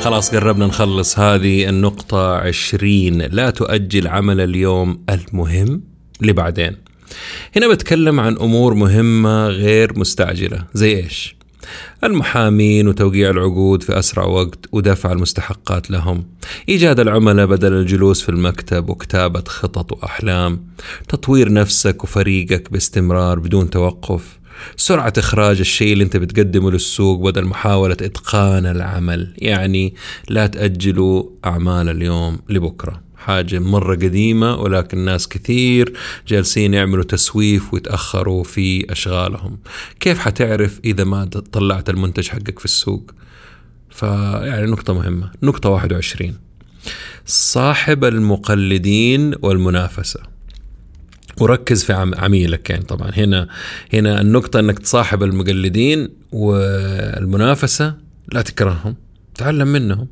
خلاص 0.00 0.34
قربنا 0.34 0.66
نخلص 0.66 1.18
هذه 1.18 1.68
النقطة 1.68 2.36
عشرين. 2.36 3.22
لا 3.22 3.50
تؤجل 3.50 4.08
عمل 4.08 4.40
اليوم 4.40 5.04
المهم 5.10 5.82
لبعدين. 6.20 6.76
هنا 7.56 7.68
بتكلم 7.68 8.20
عن 8.20 8.36
أمور 8.36 8.74
مهمة 8.74 9.48
غير 9.48 9.98
مستعجلة 9.98 10.64
زي 10.74 10.96
إيش؟ 10.96 11.36
المحامين 12.04 12.88
وتوقيع 12.88 13.30
العقود 13.30 13.82
في 13.82 13.98
أسرع 13.98 14.24
وقت 14.24 14.66
ودفع 14.72 15.12
المستحقات 15.12 15.90
لهم. 15.90 16.24
إيجاد 16.68 17.00
العملاء 17.00 17.46
بدل 17.46 17.72
الجلوس 17.72 18.22
في 18.22 18.28
المكتب 18.28 18.88
وكتابة 18.88 19.44
خطط 19.46 19.92
وأحلام. 19.92 20.66
تطوير 21.08 21.52
نفسك 21.52 22.04
وفريقك 22.04 22.72
باستمرار 22.72 23.38
بدون 23.38 23.70
توقف. 23.70 24.39
سرعة 24.76 25.12
إخراج 25.18 25.60
الشيء 25.60 25.92
اللي 25.92 26.04
أنت 26.04 26.16
بتقدمه 26.16 26.70
للسوق 26.70 27.20
بدل 27.20 27.44
محاولة 27.44 27.96
إتقان 28.00 28.66
العمل. 28.66 29.34
يعني 29.38 29.94
لا 30.28 30.46
تأجلوا 30.46 31.24
أعمال 31.44 31.88
اليوم 31.88 32.38
لبكرة. 32.48 33.02
حاجة 33.16 33.58
مرة 33.58 33.94
قديمة 33.94 34.56
ولكن 34.56 34.98
ناس 34.98 35.28
كثير 35.28 35.92
جالسين 36.28 36.74
يعملوا 36.74 37.04
تسويف 37.04 37.74
ويتأخروا 37.74 38.44
في 38.44 38.92
أشغالهم. 38.92 39.58
كيف 40.00 40.18
حتعرف 40.18 40.80
إذا 40.84 41.04
ما 41.04 41.24
طلعت 41.24 41.90
المنتج 41.90 42.28
حقك 42.28 42.58
في 42.58 42.64
السوق؟ 42.64 43.10
فيعني 43.90 44.70
نقطة 44.70 44.94
مهمة. 44.94 45.30
نقطة 45.42 45.68
21 45.68 46.38
صاحب 47.26 48.04
المقلدين 48.04 49.34
والمنافسة. 49.42 50.29
وركز 51.40 51.84
في 51.84 51.92
عميلك 51.92 52.70
يعني 52.70 52.84
طبعا. 52.84 53.10
هنا 53.16 53.48
هنا 53.92 54.20
النقطة 54.20 54.60
إنك 54.60 54.78
تصاحب 54.78 55.22
المقلدين 55.22 56.08
والمنافسة 56.32 57.94
لا 58.32 58.42
تكرههم 58.42 58.96
تعلم 59.34 59.68
منهم. 59.68 60.08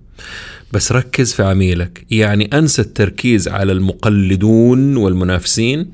بس 0.72 0.92
ركز 0.92 1.32
في 1.32 1.42
عميلك. 1.42 2.06
يعني 2.10 2.58
انسى 2.58 2.82
التركيز 2.82 3.48
على 3.48 3.72
المقلدون 3.72 4.96
والمنافسين 4.96 5.90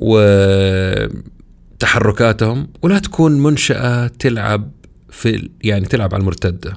وتحركاتهم 0.00 2.68
ولا 2.82 2.98
تكون 2.98 3.42
منشأة 3.42 4.06
تلعب 4.06 4.70
في 5.10 5.48
يعني 5.62 5.86
تلعب 5.86 6.14
على 6.14 6.20
المرتدة. 6.20 6.76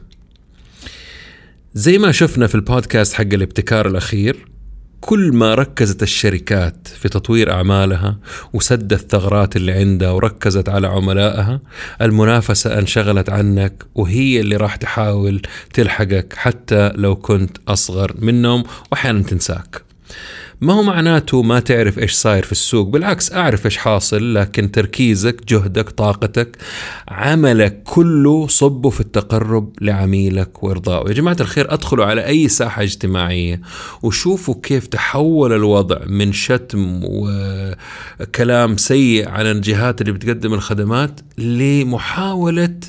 زي 1.73 1.97
ما 1.97 2.11
شفنا 2.11 2.47
في 2.47 2.55
البودكاست 2.55 3.13
حق 3.13 3.33
الابتكار 3.33 3.87
الأخير 3.87 4.48
كل 5.01 5.33
ما 5.33 5.55
ركزت 5.55 6.03
الشركات 6.03 6.87
في 6.87 7.09
تطوير 7.09 7.51
أعمالها 7.51 8.17
وسد 8.53 8.93
الثغرات 8.93 9.55
اللي 9.55 9.71
عندها 9.71 10.11
وركزت 10.11 10.69
على 10.69 10.87
عملائها 10.87 11.59
المنافسة 12.01 12.79
انشغلت 12.79 13.29
عنك 13.29 13.83
وهي 13.95 14.39
اللي 14.39 14.55
راح 14.55 14.75
تحاول 14.75 15.41
تلحقك 15.73 16.33
حتى 16.37 16.91
لو 16.95 17.15
كنت 17.15 17.57
أصغر 17.67 18.15
منهم 18.19 18.63
وأحيانا 18.91 19.23
تنساك. 19.23 19.88
ما 20.61 20.73
هو 20.73 20.83
معناته 20.83 21.41
ما 21.41 21.59
تعرف 21.59 21.99
إيش 21.99 22.13
صاير 22.13 22.43
في 22.43 22.51
السوق؟ 22.51 22.87
بالعكس 22.87 23.33
أعرف 23.33 23.65
إيش 23.65 23.77
حاصل 23.77 24.33
لكن 24.33 24.71
تركيزك 24.71 25.45
جهدك 25.47 25.89
طاقتك 25.89 26.57
عملك 27.07 27.83
كله 27.83 28.47
صبه 28.47 28.89
في 28.89 28.99
التقرب 28.99 29.73
لعميلك 29.81 30.63
وارضائه 30.63 31.07
يا 31.09 31.13
جماعة 31.13 31.37
الخير 31.39 31.73
أدخلوا 31.73 32.05
على 32.05 32.25
أي 32.25 32.47
ساحة 32.47 32.83
اجتماعية 32.83 33.61
وشوفوا 34.03 34.55
كيف 34.63 34.87
تحول 34.87 35.53
الوضع 35.53 35.97
من 36.07 36.33
شتم 36.33 37.01
وكلام 37.03 38.77
سيء 38.77 39.29
على 39.29 39.51
الجهات 39.51 40.01
اللي 40.01 40.11
بتقدم 40.11 40.53
الخدمات 40.53 41.19
لمحاولة 41.37 42.79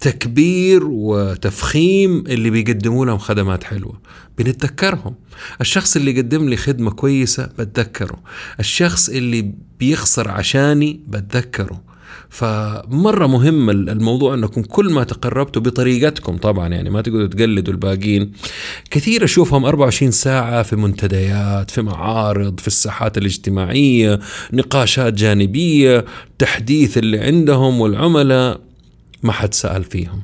تكبير 0.00 0.84
وتفخيم 0.84 2.24
اللي 2.26 2.50
بيقدموا 2.50 3.06
لهم 3.06 3.18
خدمات 3.18 3.64
حلوة. 3.64 4.00
بنتذكرهم. 4.38 5.14
الشخص 5.60 5.96
اللي 5.96 6.18
قدم 6.18 6.48
لي 6.48 6.56
خدمة 6.56 6.90
كويسة 6.90 7.48
بتذكره. 7.58 8.18
الشخص 8.60 9.08
اللي 9.08 9.52
بيخسر 9.80 10.30
عشاني 10.30 11.00
بتذكره. 11.08 11.82
فمرة 12.28 13.26
مهم 13.26 13.70
الموضوع 13.70 14.34
إنكم 14.34 14.62
كل 14.62 14.92
ما 14.92 15.04
تقربتوا 15.04 15.62
بطريقتكم 15.62 16.36
طبعا 16.36 16.68
يعني 16.68 16.90
ما 16.90 17.02
تقدروا 17.02 17.26
تقلدوا 17.26 17.72
الباقيين. 17.72 18.32
كثير 18.90 19.24
أشوفهم 19.24 19.64
24 19.64 20.10
ساعة 20.10 20.62
في 20.62 20.76
منتديات 20.76 21.70
في 21.70 21.82
معارض 21.82 22.60
في 22.60 22.66
الساحات 22.66 23.18
الاجتماعية 23.18 24.20
نقاشات 24.52 25.12
جانبية 25.12 26.04
تحديث 26.38 26.98
اللي 26.98 27.20
عندهم 27.20 27.80
والعملاء. 27.80 28.65
ما 29.22 29.32
حد 29.32 29.54
سأل 29.54 29.84
فيهم. 29.84 30.22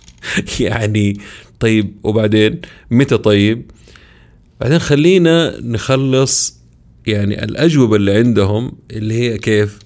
يعني 0.60 1.20
طيب 1.60 1.96
وبعدين 2.02 2.60
متى 2.90 3.16
طيب؟ 3.16 3.70
بعدين 4.60 4.78
خلينا 4.78 5.60
نخلص 5.60 6.56
يعني 7.06 7.44
الأجوبة 7.44 7.96
اللي 7.96 8.16
عندهم 8.16 8.72
اللي 8.90 9.14
هي 9.14 9.38
كيف؟ 9.38 9.78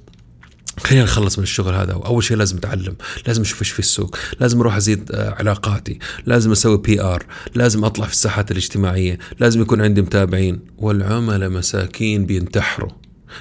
خلينا 0.79 1.05
نخلص 1.05 1.39
من 1.39 1.43
الشغل 1.43 1.75
هذا. 1.75 1.93
أول 1.93 2.25
شيء 2.25 2.37
لازم 2.37 2.57
أتعلم 2.57 2.95
لازم 3.27 3.43
أشوف 3.43 3.63
إيش 3.63 3.71
في 3.71 3.79
السوق 3.79 4.17
لازم 4.41 4.61
أروح 4.61 4.77
أزيد 4.77 5.13
آه، 5.13 5.31
علاقاتي 5.31 5.99
لازم 6.27 6.53
أسوي 6.53 6.79
بي 6.79 7.01
ار 7.01 7.27
لازم 7.55 7.85
أطلع 7.85 8.07
في 8.07 8.13
الساحات 8.13 8.51
الاجتماعية 8.51 9.19
لازم 9.41 9.61
يكون 9.61 9.81
عندي 9.81 10.03
متابعين. 10.03 10.61
والعملاء 10.79 11.49
مساكين 11.49 12.27
بينتحروا. 12.27 12.91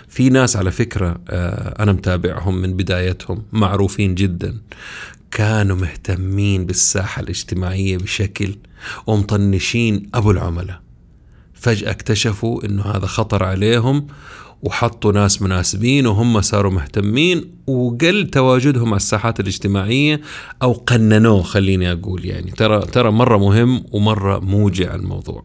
في 0.07 0.29
ناس 0.29 0.55
على 0.55 0.71
فكرة 0.71 1.21
آه، 1.29 1.83
أنا 1.83 1.91
متابعهم 1.91 2.55
من 2.55 2.77
بدايتهم 2.77 3.43
معروفين 3.51 4.15
جدا. 4.15 4.57
كانوا 5.31 5.75
مهتمين 5.75 6.65
بالساحة 6.65 7.21
الاجتماعية 7.21 7.97
بشكل 7.97 8.55
ومطنشين 9.07 10.09
أبو 10.13 10.31
العملاء. 10.31 10.81
فجأة 11.53 11.91
اكتشفوا 11.91 12.65
أنه 12.65 12.83
هذا 12.83 13.05
خطر 13.05 13.43
عليهم 13.43 14.07
وحطوا 14.63 15.11
ناس 15.11 15.41
مناسبين 15.41 16.07
وهم 16.07 16.41
صاروا 16.41 16.71
مهتمين 16.71 17.51
وقل 17.67 18.29
تواجدهم 18.31 18.87
على 18.87 18.95
الساحات 18.95 19.39
الاجتماعية 19.39 20.21
أو 20.61 20.73
قننوه 20.73 21.43
خليني 21.43 21.91
أقول 21.91 22.25
يعني. 22.25 22.51
ترى 22.51 22.81
ترى 22.81 23.11
مرة 23.11 23.37
مهم 23.37 23.83
ومرة 23.91 24.39
موجع 24.39 24.95
الموضوع. 24.95 25.43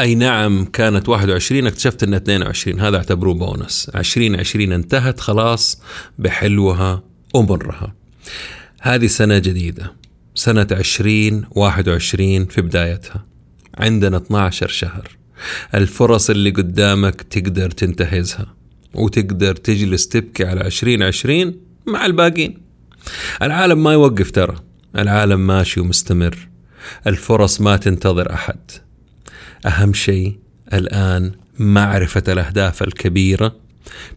أي 0.00 0.14
نعم 0.14 0.64
كانت 0.64 1.08
21 1.08 1.66
اكتشفت 1.66 2.02
أنها 2.02 2.18
22 2.18 2.80
هذا 2.80 2.96
اعتبروه 2.96 3.34
بونس. 3.34 3.90
2020 3.94 4.72
انتهت 4.72 5.20
خلاص 5.20 5.82
بحلوها 6.18 7.02
ومرها. 7.34 7.94
هذه 8.80 9.06
سنة 9.06 9.38
جديدة. 9.38 9.92
سنة 10.34 10.66
2021 10.70 12.46
في 12.46 12.62
بدايتها. 12.62 13.26
عندنا 13.78 14.16
12 14.16 14.68
شهر. 14.68 15.16
الفرص 15.74 16.30
اللي 16.30 16.50
قدامك 16.50 17.22
تقدر 17.22 17.70
تنتهزها 17.70 18.54
وتقدر 18.94 19.56
تجلس 19.56 20.08
تبكي 20.08 20.44
على 20.44 20.60
2020 20.60 21.54
مع 21.86 22.06
الباقين. 22.06 22.62
العالم 23.42 23.82
ما 23.82 23.92
يوقف 23.92 24.30
ترى. 24.30 24.56
العالم 24.96 25.46
ماشي 25.46 25.80
ومستمر. 25.80 26.48
الفرص 27.06 27.60
ما 27.60 27.76
تنتظر 27.76 28.32
أحد. 28.32 28.85
أهم 29.66 29.92
شيء 29.92 30.36
الآن 30.72 31.32
معرفة 31.58 32.22
الأهداف 32.28 32.82
الكبيرة 32.82 33.56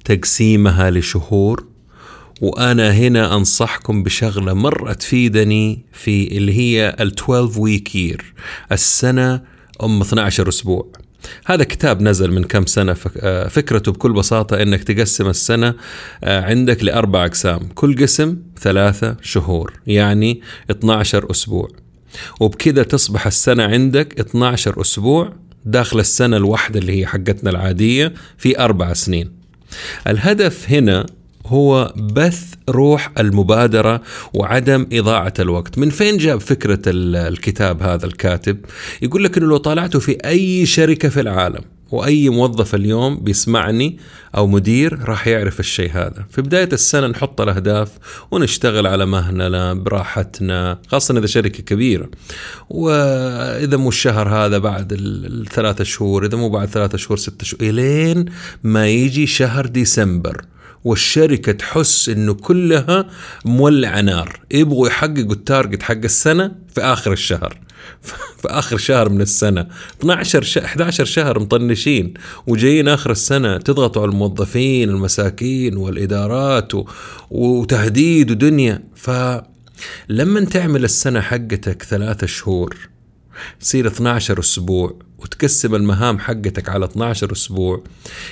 تقسيمها 0.06 0.92
لشهور 0.92 1.66
وأنا 2.42 2.92
هنا 2.92 3.36
أنصحكم 3.36 4.04
بشغلة 4.04 4.54
مرة 4.54 4.94
تفيدني 4.94 5.86
في 5.94 6.38
اللي 6.38 6.54
هي 6.54 6.96
ال 7.00 7.14
12 7.20 7.62
ويك 7.62 7.96
يير 7.96 8.34
السنة 8.72 9.42
أم 9.84 10.02
12 10.02 10.50
أسبوع. 10.50 10.92
هذا 11.46 11.64
كتاب 11.64 12.02
نزل 12.02 12.32
من 12.32 12.44
كم 12.44 12.66
سنة 12.66 12.96
آه، 13.18 13.48
فكرته 13.48 13.92
بكل 13.92 14.14
بساطة 14.14 14.62
أنك 14.62 14.84
تقسم 14.84 15.28
السنة 15.28 15.74
آه، 16.24 16.42
عندك 16.42 16.84
لأربع 16.84 17.26
أقسام 17.26 17.60
كل 17.76 18.02
قسم 18.02 18.38
ثلاثة 18.60 19.18
شهور 19.22 19.74
يعني 19.88 20.42
12 20.72 21.32
أسبوع. 21.32 21.68
وبكذا 22.40 22.84
تصبح 22.84 23.28
السنة 23.28 23.64
عندك 23.64 24.20
12 24.20 24.82
أسبوع 24.82 25.34
داخل 25.66 26.00
السنة 26.00 26.38
الواحدة 26.38 26.80
اللي 26.80 27.00
هي 27.00 27.06
حقتنا 27.06 27.50
العادية 27.50 28.14
في 28.38 28.60
أربع 28.60 28.94
سنين. 28.94 29.32
الهدف 30.08 30.72
هنا 30.72 31.06
هو 31.46 31.94
بث 31.96 32.44
روح 32.70 33.12
المبادرة 33.20 34.02
وعدم 34.34 34.88
إضاعة 34.94 35.34
الوقت. 35.40 35.78
من 35.78 35.90
فين 35.90 36.18
جاب 36.18 36.42
فكرة 36.42 36.82
الكتاب 36.88 37.84
هذا 37.84 38.06
الكاتب؟ 38.06 38.58
يقول 39.02 39.24
لك 39.24 39.38
أنه 39.38 39.48
لو 39.48 39.58
طالعته 39.58 40.00
في 40.00 40.12
أي 40.26 40.66
شركة 40.66 41.10
في 41.10 41.20
العالم 41.20 41.62
وأي 41.92 42.30
موظف 42.30 42.76
اليوم 42.76 43.20
بيسمعني 43.20 43.98
أو 44.38 44.48
مدير 44.48 45.00
راح 45.04 45.28
يعرف 45.28 45.60
الشيء 45.60 45.92
هذا. 45.92 46.26
في 46.30 46.42
بداية 46.42 46.70
السنة 46.74 47.08
نحط 47.08 47.42
الأهداف 47.42 47.90
ونشتغل 48.32 48.88
على 48.88 49.06
مهننا 49.06 49.74
براحتنا 49.74 50.80
خاصة 50.88 51.18
إذا 51.18 51.28
شركة 51.28 51.64
كبيرة. 51.64 52.10
وإذا 52.70 53.78
مو 53.78 53.90
الشهر 53.90 54.30
هذا 54.30 54.58
بعد 54.58 54.94
الثلاثة 55.00 55.84
شهور 55.84 56.26
إذا 56.26 56.38
مو 56.38 56.50
بعد 56.50 56.68
ثلاثة 56.68 56.98
شهور 56.98 57.18
ستة 57.18 57.46
شهور 57.46 57.62
إلين 57.70 58.26
ما 58.64 58.88
يجي 58.88 59.28
شهر 59.28 59.66
ديسمبر. 59.66 60.42
والشركة 60.84 61.52
تحس 61.52 62.10
إنه 62.10 62.34
كلها 62.34 63.06
مولعة 63.46 64.02
نار. 64.02 64.40
يبغوا 64.52 64.88
يحققوا 64.88 65.34
التارجت 65.34 65.84
حق 65.84 66.04
السنة 66.04 66.56
في 66.76 66.82
آخر 66.82 67.14
الشهر. 67.14 67.60
في 68.42 68.48
آخر 68.48 68.78
شهر 68.78 69.10
من 69.10 69.22
السنة. 69.22 69.68
12 70.00 70.44
ش... 70.44 70.58
11 70.58 71.06
شهر 71.06 71.40
مطنشين. 71.40 72.14
وجايين 72.48 72.88
آخر 72.88 73.12
السنة 73.12 73.58
تضغطوا 73.58 74.02
على 74.02 74.12
الموظفين 74.12 74.90
المساكين 74.90 75.78
والإدارات 75.78 76.76
و... 76.76 76.86
وتهديد 77.32 78.32
ودنيا. 78.32 78.84
فلما 78.96 80.46
تعمل 80.52 80.84
السنة 80.84 81.22
حقتك 81.22 81.84
ثلاثة 81.84 82.28
شهور 82.28 82.76
تصير 83.60 83.88
12 83.88 84.40
أسبوع 84.40 84.96
وتقسم 85.18 85.76
المهام 85.76 86.20
حقتك 86.20 86.70
على 86.70 86.86
12 86.86 87.32
أسبوع. 87.32 87.84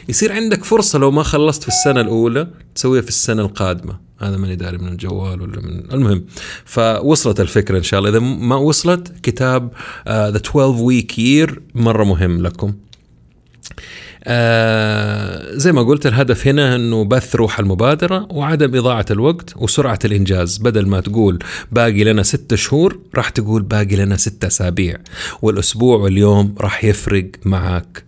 يصير 0.09 0.31
عندك 0.31 0.63
فرصة 0.63 0.99
لو 0.99 1.11
ما 1.11 1.23
خلصت 1.23 1.61
في 1.61 1.67
السنة 1.67 2.01
الأولى 2.01 2.47
تسويها 2.75 3.01
في 3.01 3.09
السنة 3.09 3.41
القادمة. 3.41 3.99
هذا 4.19 4.37
ماني 4.37 4.55
داري 4.55 4.77
من 4.77 4.87
الجوال 4.87 5.41
ولا 5.41 5.61
من 5.61 5.91
المهم 5.91 6.25
فوصلت 6.65 7.39
الفكرة 7.39 7.77
إن 7.77 7.83
شاء 7.83 7.99
الله. 7.99 8.09
إذا 8.09 8.19
ما 8.19 8.55
وصلت 8.55 9.13
كتاب 9.23 9.71
ذا 10.07 10.37
12 10.37 10.83
ويك 10.83 11.19
يير 11.19 11.61
مرة 11.75 12.03
مهم 12.03 12.41
لكم. 12.41 12.73
آه 14.23 15.55
زي 15.55 15.71
ما 15.71 15.83
قلت 15.83 16.05
الهدف 16.05 16.47
هنا 16.47 16.75
إنه 16.75 17.03
بث 17.03 17.35
روح 17.35 17.59
المبادرة 17.59 18.27
وعدم 18.31 18.75
إضاعة 18.75 19.05
الوقت 19.11 19.53
وسرعة 19.57 19.99
الإنجاز. 20.05 20.57
بدل 20.57 20.87
ما 20.87 20.99
تقول 20.99 21.39
باقي 21.71 22.03
لنا 22.03 22.23
ستة 22.23 22.55
شهور 22.55 22.99
راح 23.15 23.29
تقول 23.29 23.61
باقي 23.61 23.95
لنا 23.95 24.17
ستة 24.17 24.47
أسابيع. 24.47 24.97
والأسبوع 25.41 25.97
واليوم 25.97 26.55
راح 26.61 26.83
يفرق 26.83 27.25
معك 27.45 28.03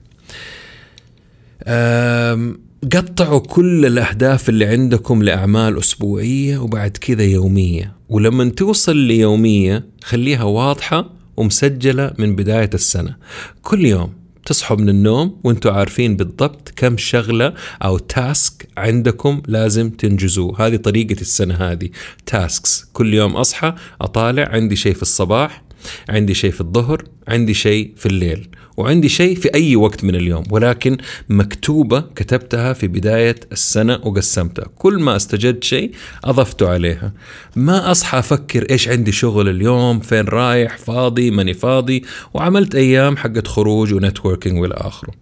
آه 1.63 2.53
قطعوا 2.93 3.39
كل 3.39 3.85
الأهداف 3.85 4.49
اللي 4.49 4.65
عندكم 4.65 5.23
لأعمال 5.23 5.77
أسبوعية 5.77 6.57
وبعد 6.57 6.97
كذا 7.01 7.23
يومية. 7.23 7.93
ولما 8.09 8.49
توصل 8.49 8.97
ليومية 8.97 9.85
خليها 10.03 10.43
واضحة 10.43 11.09
ومسجلة 11.37 12.11
من 12.17 12.35
بداية 12.35 12.69
السنة. 12.73 13.15
كل 13.61 13.85
يوم 13.85 14.18
تصحوا 14.49 14.77
من 14.77 14.89
النوم 14.89 15.39
وأنتم 15.43 15.69
عارفين 15.69 16.15
بالضبط 16.15 16.73
كم 16.75 16.97
شغلة 16.97 17.53
أو 17.83 17.97
تاسك 17.97 18.67
عندكم 18.77 19.41
لازم 19.47 19.89
تنجزوه. 19.89 20.67
هذه 20.67 20.75
طريقة 20.75 21.21
السنة 21.21 21.55
هذه. 21.55 21.89
tasks 22.25 22.85
كل 22.93 23.13
يوم 23.13 23.35
أصحى 23.35 23.75
أطالع 24.01 24.43
عندي 24.43 24.75
شيء 24.75 24.93
في 24.93 25.01
الصباح 25.01 25.63
عندي 26.09 26.33
شيء 26.33 26.51
في 26.51 26.61
الظهر 26.61 27.03
عندي 27.27 27.53
شيء 27.53 27.93
في 27.97 28.05
الليل. 28.05 28.47
وعندي 28.79 29.09
شيء 29.09 29.35
في 29.35 29.53
أي 29.55 29.75
وقت 29.75 30.03
من 30.03 30.15
اليوم 30.15 30.43
ولكن 30.49 30.97
مكتوبة 31.29 32.03
كتبتها 32.15 32.73
في 32.73 32.87
بداية 32.87 33.35
السنة 33.51 33.99
وقسمتها. 34.03 34.65
كل 34.77 34.99
ما 34.99 35.15
استجدت 35.15 35.63
شيء 35.63 35.91
أضفته 36.23 36.69
عليها. 36.69 37.13
ما 37.55 37.91
أصحى 37.91 38.19
أفكر 38.19 38.65
إيش 38.69 38.89
عندي 38.89 39.11
شغل 39.11 39.49
اليوم 39.49 39.99
فين 39.99 40.25
رايح 40.25 40.77
فاضي 40.77 41.31
ماني 41.31 41.53
فاضي 41.53 42.03
وعملت 42.33 42.75
أيام 42.75 43.17
حقت 43.17 43.47
خروج 43.47 43.93
و 43.93 43.99
networking 43.99 44.61
والى 44.61 44.73
آخره 44.77 45.13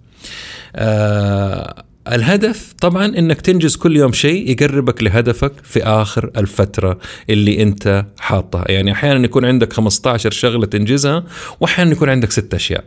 آه 0.75 1.83
الهدف 2.11 2.73
طبعا 2.81 3.05
إنك 3.05 3.41
تنجز 3.41 3.75
كل 3.75 3.95
يوم 3.97 4.11
شيء 4.11 4.51
يقربك 4.51 5.03
لهدفك 5.03 5.53
في 5.63 5.83
آخر 5.83 6.31
الفترة 6.37 6.99
اللي 7.29 7.63
أنت 7.63 8.05
حاطها. 8.19 8.65
يعني 8.71 8.91
أحيانا 8.91 9.25
يكون 9.25 9.45
عندك 9.45 9.73
15 9.73 10.31
شغلة 10.31 10.65
تنجزها 10.65 11.23
واحيانا 11.59 11.91
يكون 11.91 12.09
عندك 12.09 12.31
ست 12.31 12.53
أشياء. 12.53 12.83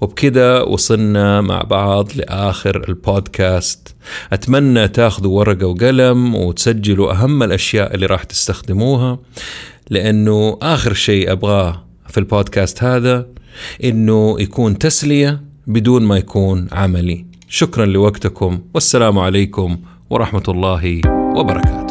وبكذا 0.00 0.60
وصلنا 0.60 1.40
مع 1.40 1.62
بعض 1.62 2.08
لآخر 2.14 2.84
البودكاست. 2.88 3.94
أتمنى 4.32 4.88
تاخذوا 4.88 5.38
ورقة 5.38 5.66
وقلم 5.66 6.34
وتسجلوا 6.34 7.12
أهم 7.12 7.42
الأشياء 7.42 7.94
اللي 7.94 8.06
راح 8.06 8.22
تستخدموها 8.22 9.18
لأنه 9.90 10.58
آخر 10.62 10.92
شيء 10.92 11.32
أبغاه 11.32 11.84
في 12.08 12.18
البودكاست 12.18 12.82
هذا 12.82 13.26
إنه 13.84 14.36
يكون 14.40 14.78
تسلية 14.78 15.40
بدون 15.66 16.02
ما 16.02 16.16
يكون 16.16 16.68
عملي. 16.72 17.26
شكرا 17.48 17.86
لوقتكم 17.86 18.58
والسلام 18.74 19.18
عليكم 19.18 19.78
ورحمة 20.10 20.42
الله 20.48 21.00
وبركاته. 21.36 21.87